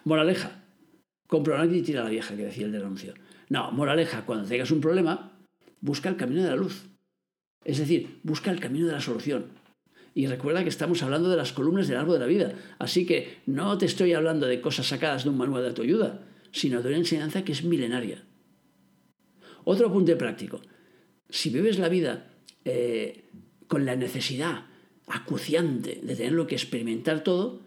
Moraleja, 0.04 0.64
compra 1.26 1.64
y 1.66 1.83
tira 1.83 2.04
la 2.04 2.11
vieja, 2.11 2.37
que 2.37 2.45
decía 2.45 2.66
el 2.66 2.73
del 2.73 2.85
anuncio. 2.85 3.14
No, 3.49 3.73
moraleja, 3.73 4.26
cuando 4.26 4.49
tengas 4.49 4.71
un 4.71 4.80
problema, 4.80 5.33
busca 5.80 6.09
el 6.09 6.16
camino 6.16 6.42
de 6.42 6.50
la 6.50 6.57
luz. 6.57 6.87
Es 7.64 7.78
decir, 7.78 8.21
busca 8.23 8.50
el 8.50 8.61
camino 8.61 8.87
de 8.87 8.92
la 8.92 9.00
solución. 9.00 9.47
Y 10.14 10.26
recuerda 10.26 10.62
que 10.62 10.69
estamos 10.69 11.02
hablando 11.02 11.30
de 11.30 11.37
las 11.37 11.52
columnas 11.52 11.88
del 11.88 11.99
árbol 11.99 12.14
de 12.14 12.21
la 12.21 12.26
vida. 12.26 12.54
Así 12.78 13.07
que 13.07 13.38
no 13.47 13.78
te 13.78 13.87
estoy 13.87 14.12
hablando 14.12 14.47
de 14.47 14.61
cosas 14.61 14.87
sacadas 14.87 15.25
de 15.25 15.30
un 15.30 15.38
manual 15.38 15.62
de 15.62 15.69
autoayuda 15.69 16.21
sino 16.52 16.83
de 16.83 16.88
una 16.88 16.99
enseñanza 16.99 17.45
que 17.45 17.52
es 17.52 17.64
milenaria. 17.64 18.25
Otro 19.64 19.88
apunte 19.88 20.16
práctico. 20.16 20.61
Si 21.28 21.50
vives 21.50 21.78
la 21.78 21.88
vida 21.88 22.29
eh, 22.64 23.24
con 23.66 23.84
la 23.84 23.96
necesidad 23.96 24.66
acuciante 25.06 26.00
de 26.02 26.16
tenerlo 26.16 26.46
que 26.46 26.54
experimentar 26.54 27.22
todo, 27.24 27.60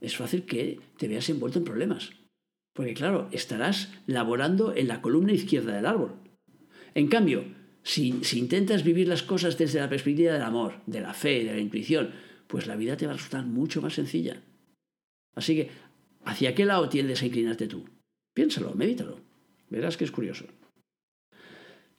es 0.00 0.16
fácil 0.16 0.44
que 0.44 0.80
te 0.98 1.08
veas 1.08 1.28
envuelto 1.28 1.58
en 1.58 1.64
problemas. 1.64 2.10
Porque 2.72 2.94
claro, 2.94 3.28
estarás 3.32 3.92
laborando 4.06 4.74
en 4.74 4.88
la 4.88 5.00
columna 5.00 5.32
izquierda 5.32 5.74
del 5.74 5.86
árbol. 5.86 6.14
En 6.94 7.08
cambio, 7.08 7.44
Si, 7.86 8.24
si 8.24 8.38
intentas 8.38 8.82
vivir 8.82 9.08
las 9.08 9.22
cosas 9.22 9.58
desde 9.58 9.78
la 9.78 9.90
perspectiva 9.90 10.32
del 10.32 10.40
amor, 10.40 10.80
de 10.86 11.02
la 11.02 11.12
fe, 11.12 11.44
de 11.44 11.52
la 11.52 11.60
intuición, 11.60 12.12
pues 12.46 12.66
la 12.66 12.76
vida 12.76 12.96
te 12.96 13.04
va 13.04 13.12
a 13.12 13.16
resultar 13.16 13.44
mucho 13.44 13.82
más 13.82 13.92
sencilla. 13.92 14.40
Así 15.36 15.54
que, 15.54 15.68
¿hacia 16.24 16.54
qué 16.54 16.64
lado 16.64 16.88
tiendes 16.88 17.20
a 17.20 17.26
inclinarte 17.26 17.68
tú? 17.68 17.84
Piénsalo, 18.32 18.74
medítalo. 18.74 19.20
Verás 19.68 19.98
que 19.98 20.04
es 20.04 20.10
curioso. 20.10 20.46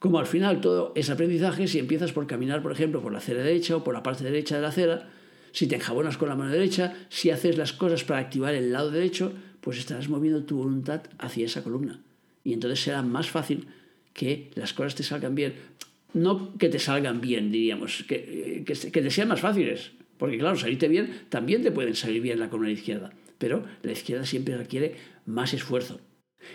Como 0.05 0.19
al 0.19 0.27
final 0.27 0.61
todo 0.61 0.93
es 0.93 1.09
aprendizaje, 1.09 1.67
si 1.67 1.79
empiezas 1.79 2.11
por 2.11 2.27
caminar, 2.27 2.61
por 2.61 2.71
ejemplo, 2.71 3.01
por 3.01 3.11
la 3.11 3.17
acera 3.17 3.41
derecha 3.41 3.75
o 3.75 3.83
por 3.83 3.95
la 3.95 4.03
parte 4.03 4.23
derecha 4.23 4.55
de 4.55 4.61
la 4.61 4.67
acera, 4.67 5.09
si 5.51 5.65
te 5.65 5.77
enjabonas 5.77 6.15
con 6.15 6.29
la 6.29 6.35
mano 6.35 6.51
derecha, 6.51 6.93
si 7.09 7.31
haces 7.31 7.57
las 7.57 7.73
cosas 7.73 8.03
para 8.03 8.19
activar 8.19 8.53
el 8.53 8.71
lado 8.71 8.91
derecho, 8.91 9.33
pues 9.61 9.79
estarás 9.79 10.07
moviendo 10.07 10.43
tu 10.43 10.57
voluntad 10.57 11.01
hacia 11.17 11.47
esa 11.47 11.63
columna. 11.63 12.01
Y 12.43 12.53
entonces 12.53 12.81
será 12.81 13.01
más 13.01 13.31
fácil 13.31 13.65
que 14.13 14.51
las 14.53 14.73
cosas 14.73 14.93
te 14.93 15.01
salgan 15.01 15.33
bien. 15.33 15.55
No 16.13 16.55
que 16.55 16.69
te 16.69 16.77
salgan 16.77 17.19
bien, 17.19 17.51
diríamos, 17.51 18.05
que, 18.07 18.63
que, 18.63 18.91
que 18.91 19.01
te 19.01 19.09
sean 19.09 19.29
más 19.29 19.41
fáciles. 19.41 19.89
Porque 20.19 20.37
claro, 20.37 20.55
salirte 20.55 20.87
bien, 20.87 21.21
también 21.29 21.63
te 21.63 21.71
pueden 21.71 21.95
salir 21.95 22.21
bien 22.21 22.39
la 22.39 22.51
columna 22.51 22.69
izquierda. 22.69 23.11
Pero 23.39 23.65
la 23.81 23.91
izquierda 23.91 24.23
siempre 24.23 24.55
requiere 24.55 24.97
más 25.25 25.55
esfuerzo. 25.55 25.99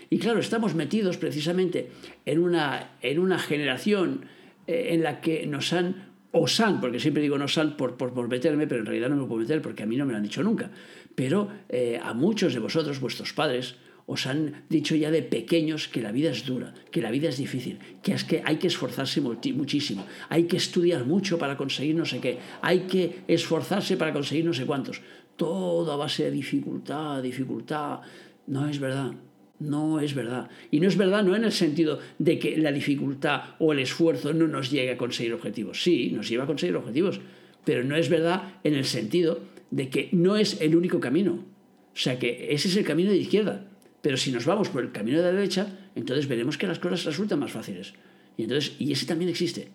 Y 0.09 0.19
claro, 0.19 0.39
estamos 0.39 0.75
metidos 0.75 1.17
precisamente 1.17 1.89
en 2.25 2.39
una, 2.39 2.97
en 3.01 3.19
una 3.19 3.39
generación 3.39 4.25
eh, 4.67 4.89
en 4.91 5.03
la 5.03 5.21
que 5.21 5.45
nos 5.47 5.73
han, 5.73 6.11
os 6.31 6.59
han, 6.59 6.79
porque 6.79 6.99
siempre 6.99 7.23
digo 7.23 7.37
nos 7.37 7.57
han 7.57 7.77
por, 7.77 7.97
por, 7.97 8.27
meterme, 8.27 8.67
pero 8.67 8.81
en 8.81 8.85
realidad 8.85 9.09
no 9.09 9.17
me 9.17 9.25
puedo 9.25 9.41
meter 9.41 9.61
porque 9.61 9.83
a 9.83 9.85
mí 9.85 9.97
no 9.97 10.05
me 10.05 10.11
lo 10.11 10.17
han 10.17 10.23
dicho 10.23 10.43
nunca, 10.43 10.71
pero 11.15 11.49
eh, 11.69 11.99
a 12.01 12.13
muchos 12.13 12.53
de 12.53 12.59
vosotros, 12.59 12.99
vuestros 12.99 13.33
padres, 13.33 13.75
os 14.05 14.27
han 14.27 14.65
dicho 14.69 14.95
ya 14.95 15.11
de 15.11 15.23
pequeños 15.23 15.87
que 15.87 16.01
la 16.01 16.11
vida 16.11 16.31
es 16.31 16.45
dura, 16.45 16.73
que 16.91 17.01
la 17.01 17.11
vida 17.11 17.29
es 17.29 17.37
difícil, 17.37 17.79
que 18.03 18.13
es 18.13 18.23
que 18.23 18.41
hay 18.43 18.57
que 18.57 18.67
esforzarse 18.67 19.21
muchísimo, 19.21 20.05
hay 20.29 20.43
que 20.45 20.57
estudiar 20.57 21.05
mucho 21.05 21.37
para 21.37 21.55
conseguir 21.55 21.95
no 21.95 22.05
sé 22.05 22.19
qué, 22.19 22.37
hay 22.61 22.81
que 22.81 23.23
esforzarse 23.27 23.97
para 23.97 24.11
conseguir 24.11 24.45
no 24.45 24.53
sé 24.53 24.65
cuántos. 24.65 25.01
Todo 25.37 25.91
a 25.91 25.95
base 25.95 26.25
de 26.25 26.31
dificultad, 26.31 27.23
dificultad. 27.23 28.01
No 28.47 28.67
es 28.67 28.79
verdad. 28.79 29.13
No 29.61 29.99
es 29.99 30.15
verdad. 30.15 30.49
Y 30.71 30.79
no 30.79 30.87
es 30.87 30.97
verdad 30.97 31.23
no 31.23 31.35
en 31.35 31.43
el 31.43 31.51
sentido 31.51 31.99
de 32.17 32.39
que 32.39 32.57
la 32.57 32.71
dificultad 32.71 33.43
o 33.59 33.73
el 33.73 33.79
esfuerzo 33.79 34.33
no 34.33 34.47
nos 34.47 34.71
llegue 34.71 34.89
a 34.89 34.97
conseguir 34.97 35.33
objetivos. 35.33 35.83
Sí, 35.83 36.09
nos 36.11 36.27
lleva 36.27 36.45
a 36.45 36.47
conseguir 36.47 36.75
objetivos, 36.75 37.21
pero 37.63 37.83
no 37.83 37.95
es 37.95 38.09
verdad 38.09 38.55
en 38.63 38.73
el 38.73 38.85
sentido 38.85 39.39
de 39.69 39.89
que 39.89 40.09
no 40.13 40.35
es 40.35 40.59
el 40.61 40.75
único 40.75 40.99
camino. 40.99 41.45
O 41.93 41.97
sea 41.97 42.17
que 42.17 42.47
ese 42.51 42.69
es 42.69 42.75
el 42.75 42.83
camino 42.83 43.11
de 43.11 43.17
izquierda. 43.17 43.67
Pero 44.01 44.17
si 44.17 44.31
nos 44.31 44.47
vamos 44.47 44.69
por 44.69 44.81
el 44.81 44.91
camino 44.91 45.19
de 45.19 45.25
la 45.25 45.31
derecha, 45.31 45.91
entonces 45.93 46.27
veremos 46.27 46.57
que 46.57 46.65
las 46.65 46.79
cosas 46.79 47.05
resultan 47.05 47.37
más 47.37 47.51
fáciles. 47.51 47.93
Y, 48.37 48.43
entonces, 48.43 48.75
y 48.79 48.91
ese 48.91 49.05
también 49.05 49.29
existe. 49.29 49.69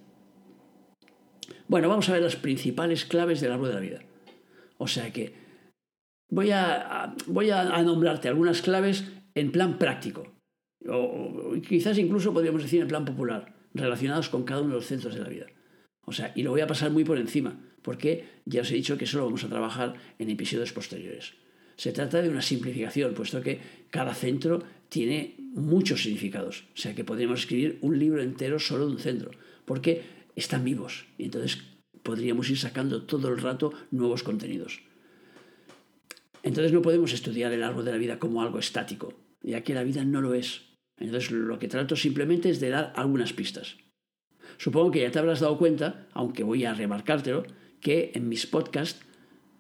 Bueno, 1.68 1.88
vamos 1.88 2.08
a 2.08 2.12
ver 2.12 2.22
las 2.22 2.34
principales 2.34 3.04
claves 3.04 3.40
del 3.40 3.52
árbol 3.52 3.68
de 3.68 3.74
la 3.74 3.80
vida. 3.80 4.02
O 4.78 4.88
sea 4.88 5.12
que 5.12 5.32
voy 6.28 6.50
a, 6.50 7.14
voy 7.28 7.50
a 7.50 7.80
nombrarte 7.84 8.26
algunas 8.26 8.62
claves 8.62 9.04
en 9.36 9.52
plan 9.52 9.78
práctico, 9.78 10.34
o, 10.88 11.54
quizás 11.60 11.98
incluso 11.98 12.32
podríamos 12.32 12.62
decir 12.62 12.80
en 12.80 12.88
plan 12.88 13.04
popular, 13.04 13.54
relacionados 13.74 14.28
con 14.28 14.44
cada 14.44 14.62
uno 14.62 14.70
de 14.70 14.76
los 14.76 14.86
centros 14.86 15.14
de 15.14 15.20
la 15.20 15.28
vida. 15.28 15.46
O 16.04 16.12
sea, 16.12 16.32
y 16.34 16.42
lo 16.42 16.50
voy 16.50 16.62
a 16.62 16.66
pasar 16.66 16.90
muy 16.90 17.04
por 17.04 17.18
encima, 17.18 17.60
porque 17.82 18.24
ya 18.46 18.62
os 18.62 18.70
he 18.70 18.74
dicho 18.74 18.96
que 18.96 19.04
eso 19.04 19.18
lo 19.18 19.26
vamos 19.26 19.44
a 19.44 19.48
trabajar 19.48 19.94
en 20.18 20.30
episodios 20.30 20.72
posteriores. 20.72 21.34
Se 21.76 21.92
trata 21.92 22.22
de 22.22 22.30
una 22.30 22.40
simplificación, 22.40 23.12
puesto 23.12 23.42
que 23.42 23.60
cada 23.90 24.14
centro 24.14 24.62
tiene 24.88 25.36
muchos 25.52 26.02
significados. 26.02 26.64
O 26.74 26.78
sea 26.78 26.94
que 26.94 27.04
podríamos 27.04 27.40
escribir 27.40 27.78
un 27.82 27.98
libro 27.98 28.22
entero 28.22 28.58
solo 28.58 28.86
de 28.86 28.92
un 28.92 28.98
centro, 28.98 29.30
porque 29.66 30.02
están 30.34 30.64
vivos. 30.64 31.04
Y 31.18 31.24
entonces 31.24 31.58
podríamos 32.02 32.48
ir 32.48 32.56
sacando 32.56 33.02
todo 33.02 33.28
el 33.28 33.38
rato 33.38 33.72
nuevos 33.90 34.22
contenidos. 34.22 34.80
Entonces 36.42 36.72
no 36.72 36.80
podemos 36.80 37.12
estudiar 37.12 37.52
el 37.52 37.64
árbol 37.64 37.84
de 37.84 37.90
la 37.90 37.98
vida 37.98 38.18
como 38.18 38.40
algo 38.40 38.60
estático, 38.60 39.25
ya 39.42 39.62
que 39.62 39.74
la 39.74 39.84
vida 39.84 40.04
no 40.04 40.20
lo 40.20 40.34
es. 40.34 40.62
Entonces 40.98 41.30
lo 41.30 41.58
que 41.58 41.68
trato 41.68 41.96
simplemente 41.96 42.50
es 42.50 42.60
de 42.60 42.70
dar 42.70 42.92
algunas 42.96 43.32
pistas. 43.32 43.76
Supongo 44.58 44.90
que 44.90 45.00
ya 45.00 45.10
te 45.10 45.18
habrás 45.18 45.40
dado 45.40 45.58
cuenta, 45.58 46.06
aunque 46.12 46.42
voy 46.42 46.64
a 46.64 46.74
remarcártelo, 46.74 47.44
que 47.80 48.12
en 48.14 48.28
mis 48.28 48.46
podcasts, 48.46 49.00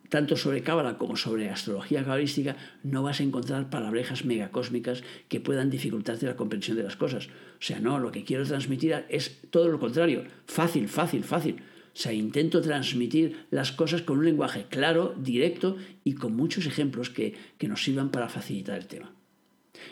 tanto 0.08 0.36
sobre 0.36 0.62
Cábala 0.62 0.98
como 0.98 1.16
sobre 1.16 1.50
astrología 1.50 2.04
cabalística, 2.04 2.56
no 2.82 3.02
vas 3.02 3.20
a 3.20 3.24
encontrar 3.24 3.68
palabrejas 3.68 4.24
megacósmicas 4.24 5.02
que 5.28 5.40
puedan 5.40 5.68
dificultarte 5.68 6.26
la 6.26 6.36
comprensión 6.36 6.76
de 6.76 6.84
las 6.84 6.96
cosas. 6.96 7.26
O 7.26 7.60
sea, 7.60 7.80
no, 7.80 7.98
lo 7.98 8.12
que 8.12 8.24
quiero 8.24 8.44
transmitir 8.44 9.04
es 9.08 9.42
todo 9.50 9.68
lo 9.68 9.78
contrario, 9.78 10.24
fácil, 10.46 10.88
fácil, 10.88 11.24
fácil. 11.24 11.56
O 11.94 11.98
sea, 11.98 12.12
intento 12.12 12.60
transmitir 12.60 13.46
las 13.50 13.72
cosas 13.72 14.02
con 14.02 14.18
un 14.18 14.26
lenguaje 14.26 14.66
claro, 14.68 15.14
directo 15.18 15.76
y 16.04 16.14
con 16.14 16.36
muchos 16.36 16.66
ejemplos 16.66 17.10
que, 17.10 17.34
que 17.58 17.68
nos 17.68 17.82
sirvan 17.82 18.10
para 18.10 18.28
facilitar 18.28 18.78
el 18.78 18.86
tema. 18.86 19.12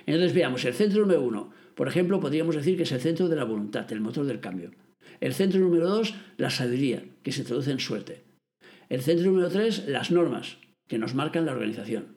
Entonces 0.07 0.35
veamos, 0.35 0.64
el 0.64 0.75
centro 0.75 1.01
número 1.01 1.23
uno, 1.23 1.53
por 1.75 1.88
ejemplo, 1.88 2.20
podríamos 2.20 2.55
decir 2.55 2.77
que 2.77 2.85
es 2.85 2.92
el 2.92 3.01
centro 3.01 3.29
de 3.29 3.37
la 3.37 3.44
voluntad, 3.44 3.90
el 3.92 4.01
motor 4.01 4.27
del 4.27 4.40
cambio. 4.40 4.70
El 5.20 5.35
centro 5.35 5.61
número 5.61 5.88
dos, 5.88 6.14
la 6.37 6.51
sabiduría, 6.51 7.05
que 7.23 7.33
se 7.33 7.44
traduce 7.44 7.70
en 7.70 7.81
suerte. 7.81 8.23
El 8.88 9.03
centro 9.03 9.27
número 9.27 9.49
tres, 9.49 9.87
las 9.88 10.11
normas, 10.11 10.59
que 10.88 10.99
nos 10.99 11.14
marcan 11.14 11.47
la 11.47 11.53
organización. 11.53 12.16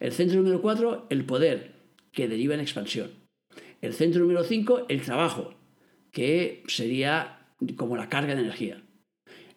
El 0.00 0.12
centro 0.12 0.38
número 0.38 0.62
cuatro, 0.62 1.06
el 1.10 1.24
poder, 1.24 1.72
que 2.12 2.28
deriva 2.28 2.54
en 2.54 2.60
expansión. 2.60 3.10
El 3.80 3.92
centro 3.92 4.22
número 4.22 4.44
cinco, 4.44 4.86
el 4.88 5.02
trabajo, 5.02 5.54
que 6.12 6.62
sería 6.66 7.48
como 7.76 7.96
la 7.96 8.08
carga 8.08 8.34
de 8.34 8.42
energía. 8.42 8.82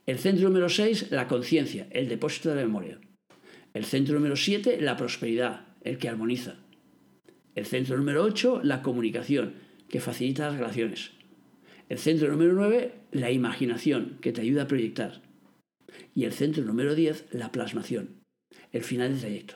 El 0.06 0.18
centro 0.18 0.50
número 0.50 0.70
seis, 0.70 1.12
la 1.12 1.28
conciencia, 1.28 1.88
el 1.92 2.10
depósito 2.10 2.50
de 2.50 2.56
la 2.56 2.62
memoria. 2.64 3.00
El 3.74 3.86
centro 3.86 4.16
número 4.16 4.36
siete, 4.36 4.82
la 4.82 4.98
prosperidad, 4.98 5.68
el 5.84 5.98
que 5.98 6.10
armoniza. 6.10 6.56
El 7.56 7.66
centro 7.66 7.98
número 7.98 8.24
8, 8.24 8.62
la 8.64 8.82
comunicación, 8.82 9.56
que 9.90 10.00
facilita 10.00 10.48
las 10.48 10.58
relaciones. 10.58 11.12
El 11.90 11.98
centro 11.98 12.30
número 12.30 12.54
9, 12.54 12.94
la 13.12 13.32
imaginación, 13.32 14.18
que 14.22 14.32
te 14.32 14.42
ayuda 14.42 14.64
a 14.64 14.68
proyectar. 14.68 15.22
Y 16.14 16.26
el 16.26 16.34
centro 16.34 16.64
número 16.64 16.94
10, 16.96 17.28
la 17.32 17.52
plasmación, 17.52 18.22
el 18.72 18.84
final 18.84 19.12
del 19.12 19.20
trayecto. 19.20 19.56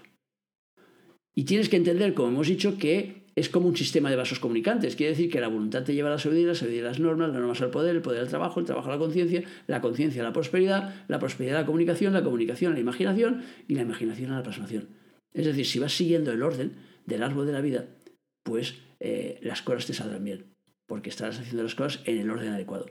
Y 1.35 1.45
tienes 1.45 1.69
que 1.69 1.77
entender, 1.77 2.13
como 2.13 2.29
hemos 2.29 2.47
dicho, 2.47 2.77
que 2.77 3.23
es 3.35 3.49
como 3.49 3.67
un 3.67 3.75
sistema 3.75 4.09
de 4.09 4.15
vasos 4.15 4.39
comunicantes. 4.39 4.95
Quiere 4.95 5.11
decir 5.11 5.31
que 5.31 5.41
la 5.41 5.47
voluntad 5.47 5.83
te 5.83 5.93
lleva 5.93 6.09
a 6.09 6.11
la 6.11 6.19
sabiduría, 6.19 6.49
la 6.49 6.55
sabiduría 6.55 6.87
a 6.87 6.91
las 6.91 6.99
normas, 6.99 7.29
las 7.29 7.39
normas 7.39 7.61
al 7.61 7.71
poder, 7.71 7.95
el 7.95 8.01
poder 8.01 8.21
al 8.21 8.27
trabajo, 8.27 8.59
el 8.59 8.65
trabajo 8.65 8.89
a 8.89 8.93
la 8.93 8.99
conciencia, 8.99 9.43
la 9.67 9.81
conciencia 9.81 10.21
a 10.21 10.25
la 10.25 10.33
prosperidad, 10.33 11.05
la 11.07 11.19
prosperidad 11.19 11.57
a 11.57 11.61
la 11.61 11.65
comunicación, 11.65 12.13
la 12.13 12.23
comunicación 12.23 12.71
a 12.71 12.75
la 12.75 12.81
imaginación 12.81 13.43
y 13.67 13.75
la 13.75 13.81
imaginación 13.81 14.31
a 14.31 14.37
la 14.37 14.43
plasmación. 14.43 14.89
Es 15.33 15.45
decir, 15.45 15.65
si 15.65 15.79
vas 15.79 15.93
siguiendo 15.93 16.31
el 16.31 16.43
orden, 16.43 16.73
del 17.05 17.23
árbol 17.23 17.45
de 17.45 17.53
la 17.53 17.61
vida, 17.61 17.87
pues 18.43 18.75
eh, 18.99 19.39
las 19.41 19.61
cosas 19.61 19.85
te 19.85 19.93
saldrán 19.93 20.23
bien, 20.23 20.53
porque 20.87 21.09
estarás 21.09 21.39
haciendo 21.39 21.63
las 21.63 21.75
cosas 21.75 22.01
en 22.05 22.17
el 22.17 22.29
orden 22.29 22.53
adecuado. 22.53 22.85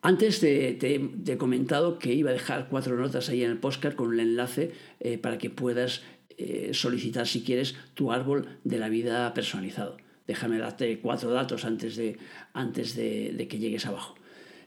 Antes 0.00 0.40
te, 0.40 0.78
he 0.78 1.36
comentado 1.38 1.98
que 1.98 2.14
iba 2.14 2.30
a 2.30 2.32
dejar 2.32 2.68
cuatro 2.68 2.96
notas 2.96 3.28
ahí 3.28 3.42
en 3.42 3.50
el 3.50 3.58
postcard 3.58 3.96
con 3.96 4.08
un 4.08 4.20
enlace 4.20 4.72
eh, 5.00 5.18
para 5.18 5.38
que 5.38 5.50
puedas 5.50 6.02
eh, 6.36 6.70
solicitar, 6.72 7.26
si 7.26 7.42
quieres, 7.42 7.74
tu 7.94 8.12
árbol 8.12 8.58
de 8.62 8.78
la 8.78 8.88
vida 8.88 9.34
personalizado. 9.34 9.96
Déjame 10.26 10.58
darte 10.58 11.00
cuatro 11.00 11.30
datos 11.30 11.64
antes 11.64 11.96
de, 11.96 12.18
antes 12.52 12.94
de 12.94 13.46
que 13.48 13.58
llegues 13.58 13.86
abajo. 13.86 14.17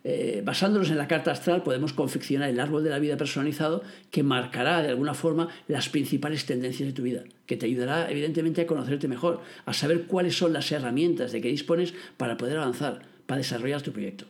Eh, 0.03 0.41
basándonos 0.43 0.89
en 0.89 0.97
la 0.97 1.07
carta 1.07 1.31
astral, 1.31 1.61
podemos 1.61 1.93
confeccionar 1.93 2.49
el 2.49 2.59
árbol 2.59 2.83
de 2.83 2.89
la 2.89 2.97
vida 2.97 3.17
personalizado 3.17 3.83
que 4.09 4.23
marcará 4.23 4.81
de 4.81 4.89
alguna 4.89 5.13
forma 5.13 5.49
las 5.67 5.89
principales 5.89 6.45
tendencias 6.45 6.87
de 6.87 6.93
tu 6.93 7.03
vida, 7.03 7.23
que 7.45 7.55
te 7.55 7.67
ayudará 7.67 8.09
evidentemente 8.09 8.61
a 8.61 8.67
conocerte 8.67 9.07
mejor, 9.07 9.41
a 9.65 9.73
saber 9.73 10.07
cuáles 10.07 10.35
son 10.35 10.53
las 10.53 10.71
herramientas 10.71 11.31
de 11.31 11.41
que 11.41 11.49
dispones 11.49 11.93
para 12.17 12.37
poder 12.37 12.57
avanzar, 12.57 13.03
para 13.27 13.39
desarrollar 13.39 13.83
tu 13.83 13.91
proyecto. 13.91 14.25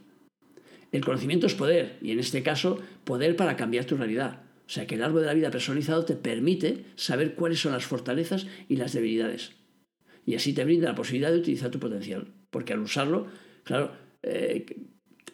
El 0.91 1.05
conocimiento 1.05 1.47
es 1.47 1.55
poder, 1.55 1.97
y 2.01 2.11
en 2.11 2.19
este 2.19 2.43
caso, 2.43 2.79
poder 3.05 3.37
para 3.37 3.55
cambiar 3.55 3.85
tu 3.85 3.95
realidad. 3.95 4.41
O 4.67 4.69
sea 4.73 4.87
que 4.87 4.95
el 4.95 5.03
árbol 5.03 5.21
de 5.21 5.27
la 5.27 5.33
vida 5.33 5.51
personalizado 5.51 6.03
te 6.03 6.15
permite 6.15 6.85
saber 6.95 7.35
cuáles 7.35 7.61
son 7.61 7.71
las 7.71 7.85
fortalezas 7.85 8.45
y 8.67 8.75
las 8.75 8.91
debilidades. 8.91 9.53
Y 10.25 10.35
así 10.35 10.53
te 10.53 10.65
brinda 10.65 10.89
la 10.89 10.95
posibilidad 10.95 11.31
de 11.31 11.39
utilizar 11.39 11.71
tu 11.71 11.79
potencial. 11.79 12.27
Porque 12.49 12.73
al 12.73 12.79
usarlo, 12.79 13.27
claro, 13.63 13.91
eh, 14.23 14.65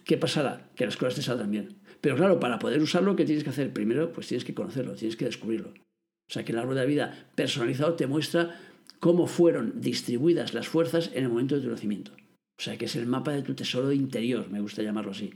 ¿qué 0.08 0.17
pasará? 0.17 0.72
Que 0.76 0.86
las 0.86 0.98
cosas 0.98 1.15
te 1.15 1.22
saldrán 1.22 1.52
bien. 1.52 1.76
Pero 2.02 2.15
claro, 2.15 2.39
para 2.39 2.58
poder 2.58 2.82
usarlo, 2.82 3.15
¿qué 3.15 3.26
tienes 3.26 3.43
que 3.43 3.50
hacer? 3.50 3.74
Primero, 3.74 4.12
pues 4.12 4.28
tienes 4.28 4.46
que 4.46 4.54
conocerlo, 4.54 4.96
tienes 4.96 5.17
que 5.17 5.26
descubrirlo. 5.26 5.70
O 5.70 6.34
sea, 6.34 6.43
que 6.43 6.54
el 6.54 6.58
árbol 6.58 6.76
de 6.76 6.82
la 6.82 6.88
vida 6.88 7.30
personalizado 7.36 7.93
te 7.93 8.08
muestra 8.08 8.60
cómo 9.00 9.28
fueron 9.28 9.82
distribuidas 9.82 10.54
las 10.54 10.67
fuerzas 10.67 11.12
en 11.13 11.24
el 11.24 11.30
momento 11.30 11.56
de 11.56 11.62
tu 11.62 11.70
nacimiento. 11.70 12.12
O 12.60 12.63
sea, 12.63 12.78
que 12.78 12.86
es 12.86 12.96
el 12.96 13.06
mapa 13.06 13.32
de 13.34 13.43
tu 13.43 13.54
tesoro 13.54 13.91
interior, 13.91 14.50
me 14.50 14.62
gusta 14.62 14.82
llamarlo 14.82 15.12
así. 15.12 15.34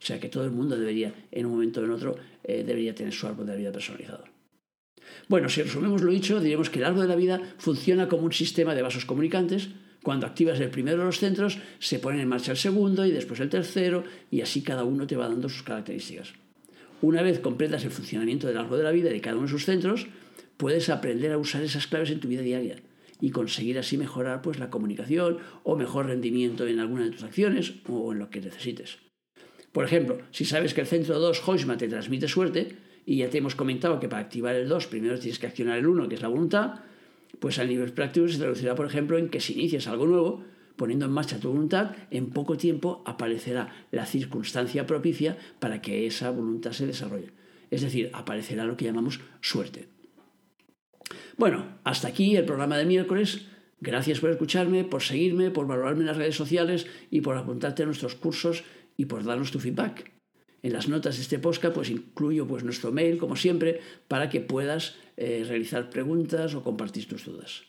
O 0.00 0.04
sea, 0.04 0.20
que 0.20 0.28
todo 0.28 0.44
el 0.44 0.52
mundo 0.52 0.78
debería, 0.78 1.12
en 1.32 1.46
un 1.46 1.52
momento 1.52 1.80
o 1.80 1.84
en 1.84 1.90
otro, 1.90 2.16
eh, 2.44 2.64
debería 2.64 2.94
tener 2.94 3.12
su 3.12 3.26
árbol 3.26 3.46
de 3.46 3.52
la 3.52 3.58
vida 3.58 3.72
personalizado. 3.72 4.24
Bueno, 5.28 5.48
si 5.48 5.62
resumimos 5.62 6.02
lo 6.02 6.10
dicho, 6.10 6.40
diremos 6.40 6.70
que 6.70 6.78
el 6.78 6.84
árbol 6.84 7.02
de 7.02 7.08
la 7.08 7.16
vida 7.16 7.40
funciona 7.58 8.08
como 8.08 8.24
un 8.24 8.32
sistema 8.32 8.74
de 8.74 8.82
vasos 8.82 9.04
comunicantes 9.04 9.70
Cuando 10.06 10.24
activas 10.24 10.60
el 10.60 10.70
primero 10.70 10.98
de 10.98 11.06
los 11.06 11.18
centros, 11.18 11.58
se 11.80 11.98
pone 11.98 12.22
en 12.22 12.28
marcha 12.28 12.52
el 12.52 12.56
segundo 12.56 13.04
y 13.04 13.10
después 13.10 13.40
el 13.40 13.48
tercero, 13.48 14.04
y 14.30 14.40
así 14.40 14.62
cada 14.62 14.84
uno 14.84 15.04
te 15.04 15.16
va 15.16 15.28
dando 15.28 15.48
sus 15.48 15.64
características. 15.64 16.32
Una 17.02 17.22
vez 17.22 17.40
completas 17.40 17.82
el 17.82 17.90
funcionamiento 17.90 18.46
del 18.46 18.56
árbol 18.56 18.78
de 18.78 18.84
la 18.84 18.92
vida 18.92 19.10
de 19.10 19.20
cada 19.20 19.34
uno 19.34 19.46
de 19.46 19.50
sus 19.50 19.64
centros, 19.64 20.06
puedes 20.58 20.90
aprender 20.90 21.32
a 21.32 21.38
usar 21.38 21.64
esas 21.64 21.88
claves 21.88 22.10
en 22.10 22.20
tu 22.20 22.28
vida 22.28 22.42
diaria 22.42 22.76
y 23.20 23.30
conseguir 23.30 23.80
así 23.80 23.98
mejorar 23.98 24.42
pues, 24.42 24.60
la 24.60 24.70
comunicación 24.70 25.38
o 25.64 25.74
mejor 25.74 26.06
rendimiento 26.06 26.68
en 26.68 26.78
alguna 26.78 27.06
de 27.06 27.10
tus 27.10 27.24
acciones 27.24 27.74
o 27.88 28.12
en 28.12 28.20
lo 28.20 28.30
que 28.30 28.40
necesites. 28.40 28.98
Por 29.72 29.84
ejemplo, 29.84 30.18
si 30.30 30.44
sabes 30.44 30.72
que 30.72 30.82
el 30.82 30.86
centro 30.86 31.18
2 31.18 31.48
Hoisma 31.48 31.76
te 31.76 31.88
transmite 31.88 32.28
suerte, 32.28 32.76
y 33.04 33.16
ya 33.16 33.28
te 33.28 33.38
hemos 33.38 33.56
comentado 33.56 33.98
que 33.98 34.08
para 34.08 34.22
activar 34.22 34.54
el 34.54 34.68
2 34.68 34.86
primero 34.86 35.18
tienes 35.18 35.40
que 35.40 35.48
accionar 35.48 35.78
el 35.78 35.88
1, 35.88 36.08
que 36.08 36.14
es 36.14 36.22
la 36.22 36.28
voluntad, 36.28 36.74
pues 37.40 37.58
a 37.58 37.64
nivel 37.64 37.92
práctico 37.92 38.28
se 38.28 38.38
traducirá, 38.38 38.74
por 38.74 38.86
ejemplo, 38.86 39.18
en 39.18 39.28
que 39.28 39.40
si 39.40 39.54
inicias 39.54 39.86
algo 39.86 40.06
nuevo, 40.06 40.44
poniendo 40.76 41.06
en 41.06 41.12
marcha 41.12 41.38
tu 41.38 41.48
voluntad, 41.48 41.96
en 42.10 42.30
poco 42.30 42.56
tiempo 42.56 43.02
aparecerá 43.06 43.86
la 43.90 44.06
circunstancia 44.06 44.86
propicia 44.86 45.36
para 45.58 45.80
que 45.80 46.06
esa 46.06 46.30
voluntad 46.30 46.72
se 46.72 46.86
desarrolle. 46.86 47.32
Es 47.70 47.82
decir, 47.82 48.10
aparecerá 48.12 48.64
lo 48.64 48.76
que 48.76 48.84
llamamos 48.84 49.20
suerte. 49.40 49.88
Bueno, 51.36 51.78
hasta 51.84 52.08
aquí 52.08 52.36
el 52.36 52.44
programa 52.44 52.78
de 52.78 52.86
miércoles. 52.86 53.46
Gracias 53.80 54.20
por 54.20 54.30
escucharme, 54.30 54.84
por 54.84 55.02
seguirme, 55.02 55.50
por 55.50 55.66
valorarme 55.66 56.00
en 56.00 56.06
las 56.06 56.16
redes 56.16 56.34
sociales 56.34 56.86
y 57.10 57.20
por 57.20 57.36
apuntarte 57.36 57.82
a 57.82 57.86
nuestros 57.86 58.14
cursos 58.14 58.64
y 58.96 59.04
por 59.04 59.24
darnos 59.24 59.50
tu 59.50 59.60
feedback. 59.60 60.12
En 60.62 60.72
las 60.72 60.88
notas 60.88 61.16
de 61.16 61.22
este 61.22 61.38
podcast 61.38 61.74
pues 61.74 61.90
incluyo 61.90 62.46
pues, 62.46 62.64
nuestro 62.64 62.90
mail, 62.90 63.18
como 63.18 63.36
siempre, 63.36 63.80
para 64.08 64.30
que 64.30 64.40
puedas 64.40 64.96
eh, 65.16 65.44
realizar 65.46 65.90
preguntas 65.90 66.54
o 66.54 66.62
compartir 66.62 67.08
tus 67.08 67.24
dudas. 67.24 67.64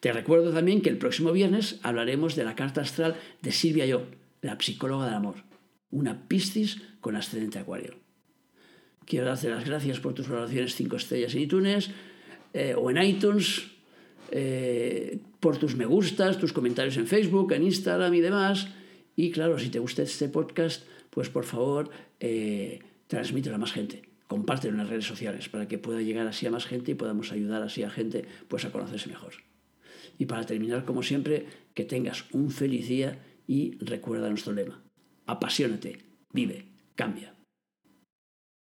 Te 0.00 0.12
recuerdo 0.12 0.52
también 0.52 0.82
que 0.82 0.90
el 0.90 0.98
próximo 0.98 1.32
viernes 1.32 1.78
hablaremos 1.82 2.36
de 2.36 2.44
la 2.44 2.54
carta 2.54 2.80
astral 2.80 3.16
de 3.42 3.52
Silvia 3.52 3.86
Yo, 3.86 4.06
la 4.42 4.58
psicóloga 4.58 5.06
del 5.06 5.14
amor, 5.14 5.36
una 5.90 6.28
piscis 6.28 6.82
con 7.00 7.16
ascendente 7.16 7.58
acuario. 7.58 7.96
Quiero 9.04 9.26
darte 9.26 9.48
las 9.48 9.64
gracias 9.64 10.00
por 10.00 10.14
tus 10.14 10.28
valoraciones 10.28 10.74
5 10.74 10.96
estrellas 10.96 11.34
en 11.34 11.40
iTunes 11.40 11.90
eh, 12.52 12.74
o 12.76 12.90
en 12.90 13.02
iTunes, 13.02 13.70
eh, 14.30 15.18
por 15.40 15.56
tus 15.56 15.76
me 15.76 15.86
gustas, 15.86 16.38
tus 16.38 16.52
comentarios 16.52 16.96
en 16.96 17.06
Facebook, 17.06 17.52
en 17.52 17.64
Instagram 17.64 18.14
y 18.14 18.20
demás. 18.20 18.68
Y 19.16 19.30
claro, 19.30 19.58
si 19.58 19.68
te 19.68 19.78
gusta 19.78 20.02
este 20.02 20.28
podcast, 20.28 20.84
pues 21.10 21.28
por 21.28 21.44
favor 21.44 21.90
eh, 22.20 22.80
transmítelo 23.08 23.56
a 23.56 23.58
más 23.58 23.72
gente. 23.72 24.09
Compártelo 24.30 24.74
en 24.74 24.78
las 24.78 24.88
redes 24.88 25.06
sociales 25.06 25.48
para 25.48 25.66
que 25.66 25.76
pueda 25.76 26.02
llegar 26.02 26.24
así 26.28 26.46
a 26.46 26.52
más 26.52 26.64
gente 26.64 26.92
y 26.92 26.94
podamos 26.94 27.32
ayudar 27.32 27.64
así 27.64 27.82
a 27.82 27.90
gente 27.90 28.26
pues 28.46 28.64
a 28.64 28.70
conocerse 28.70 29.08
mejor. 29.08 29.32
Y 30.18 30.26
para 30.26 30.46
terminar, 30.46 30.84
como 30.84 31.02
siempre, 31.02 31.46
que 31.74 31.84
tengas 31.84 32.26
un 32.30 32.52
feliz 32.52 32.86
día 32.86 33.18
y 33.48 33.76
recuerda 33.84 34.28
nuestro 34.28 34.52
lema. 34.52 34.84
Apasionate, 35.26 35.98
vive, 36.32 36.66
cambia. 36.94 37.34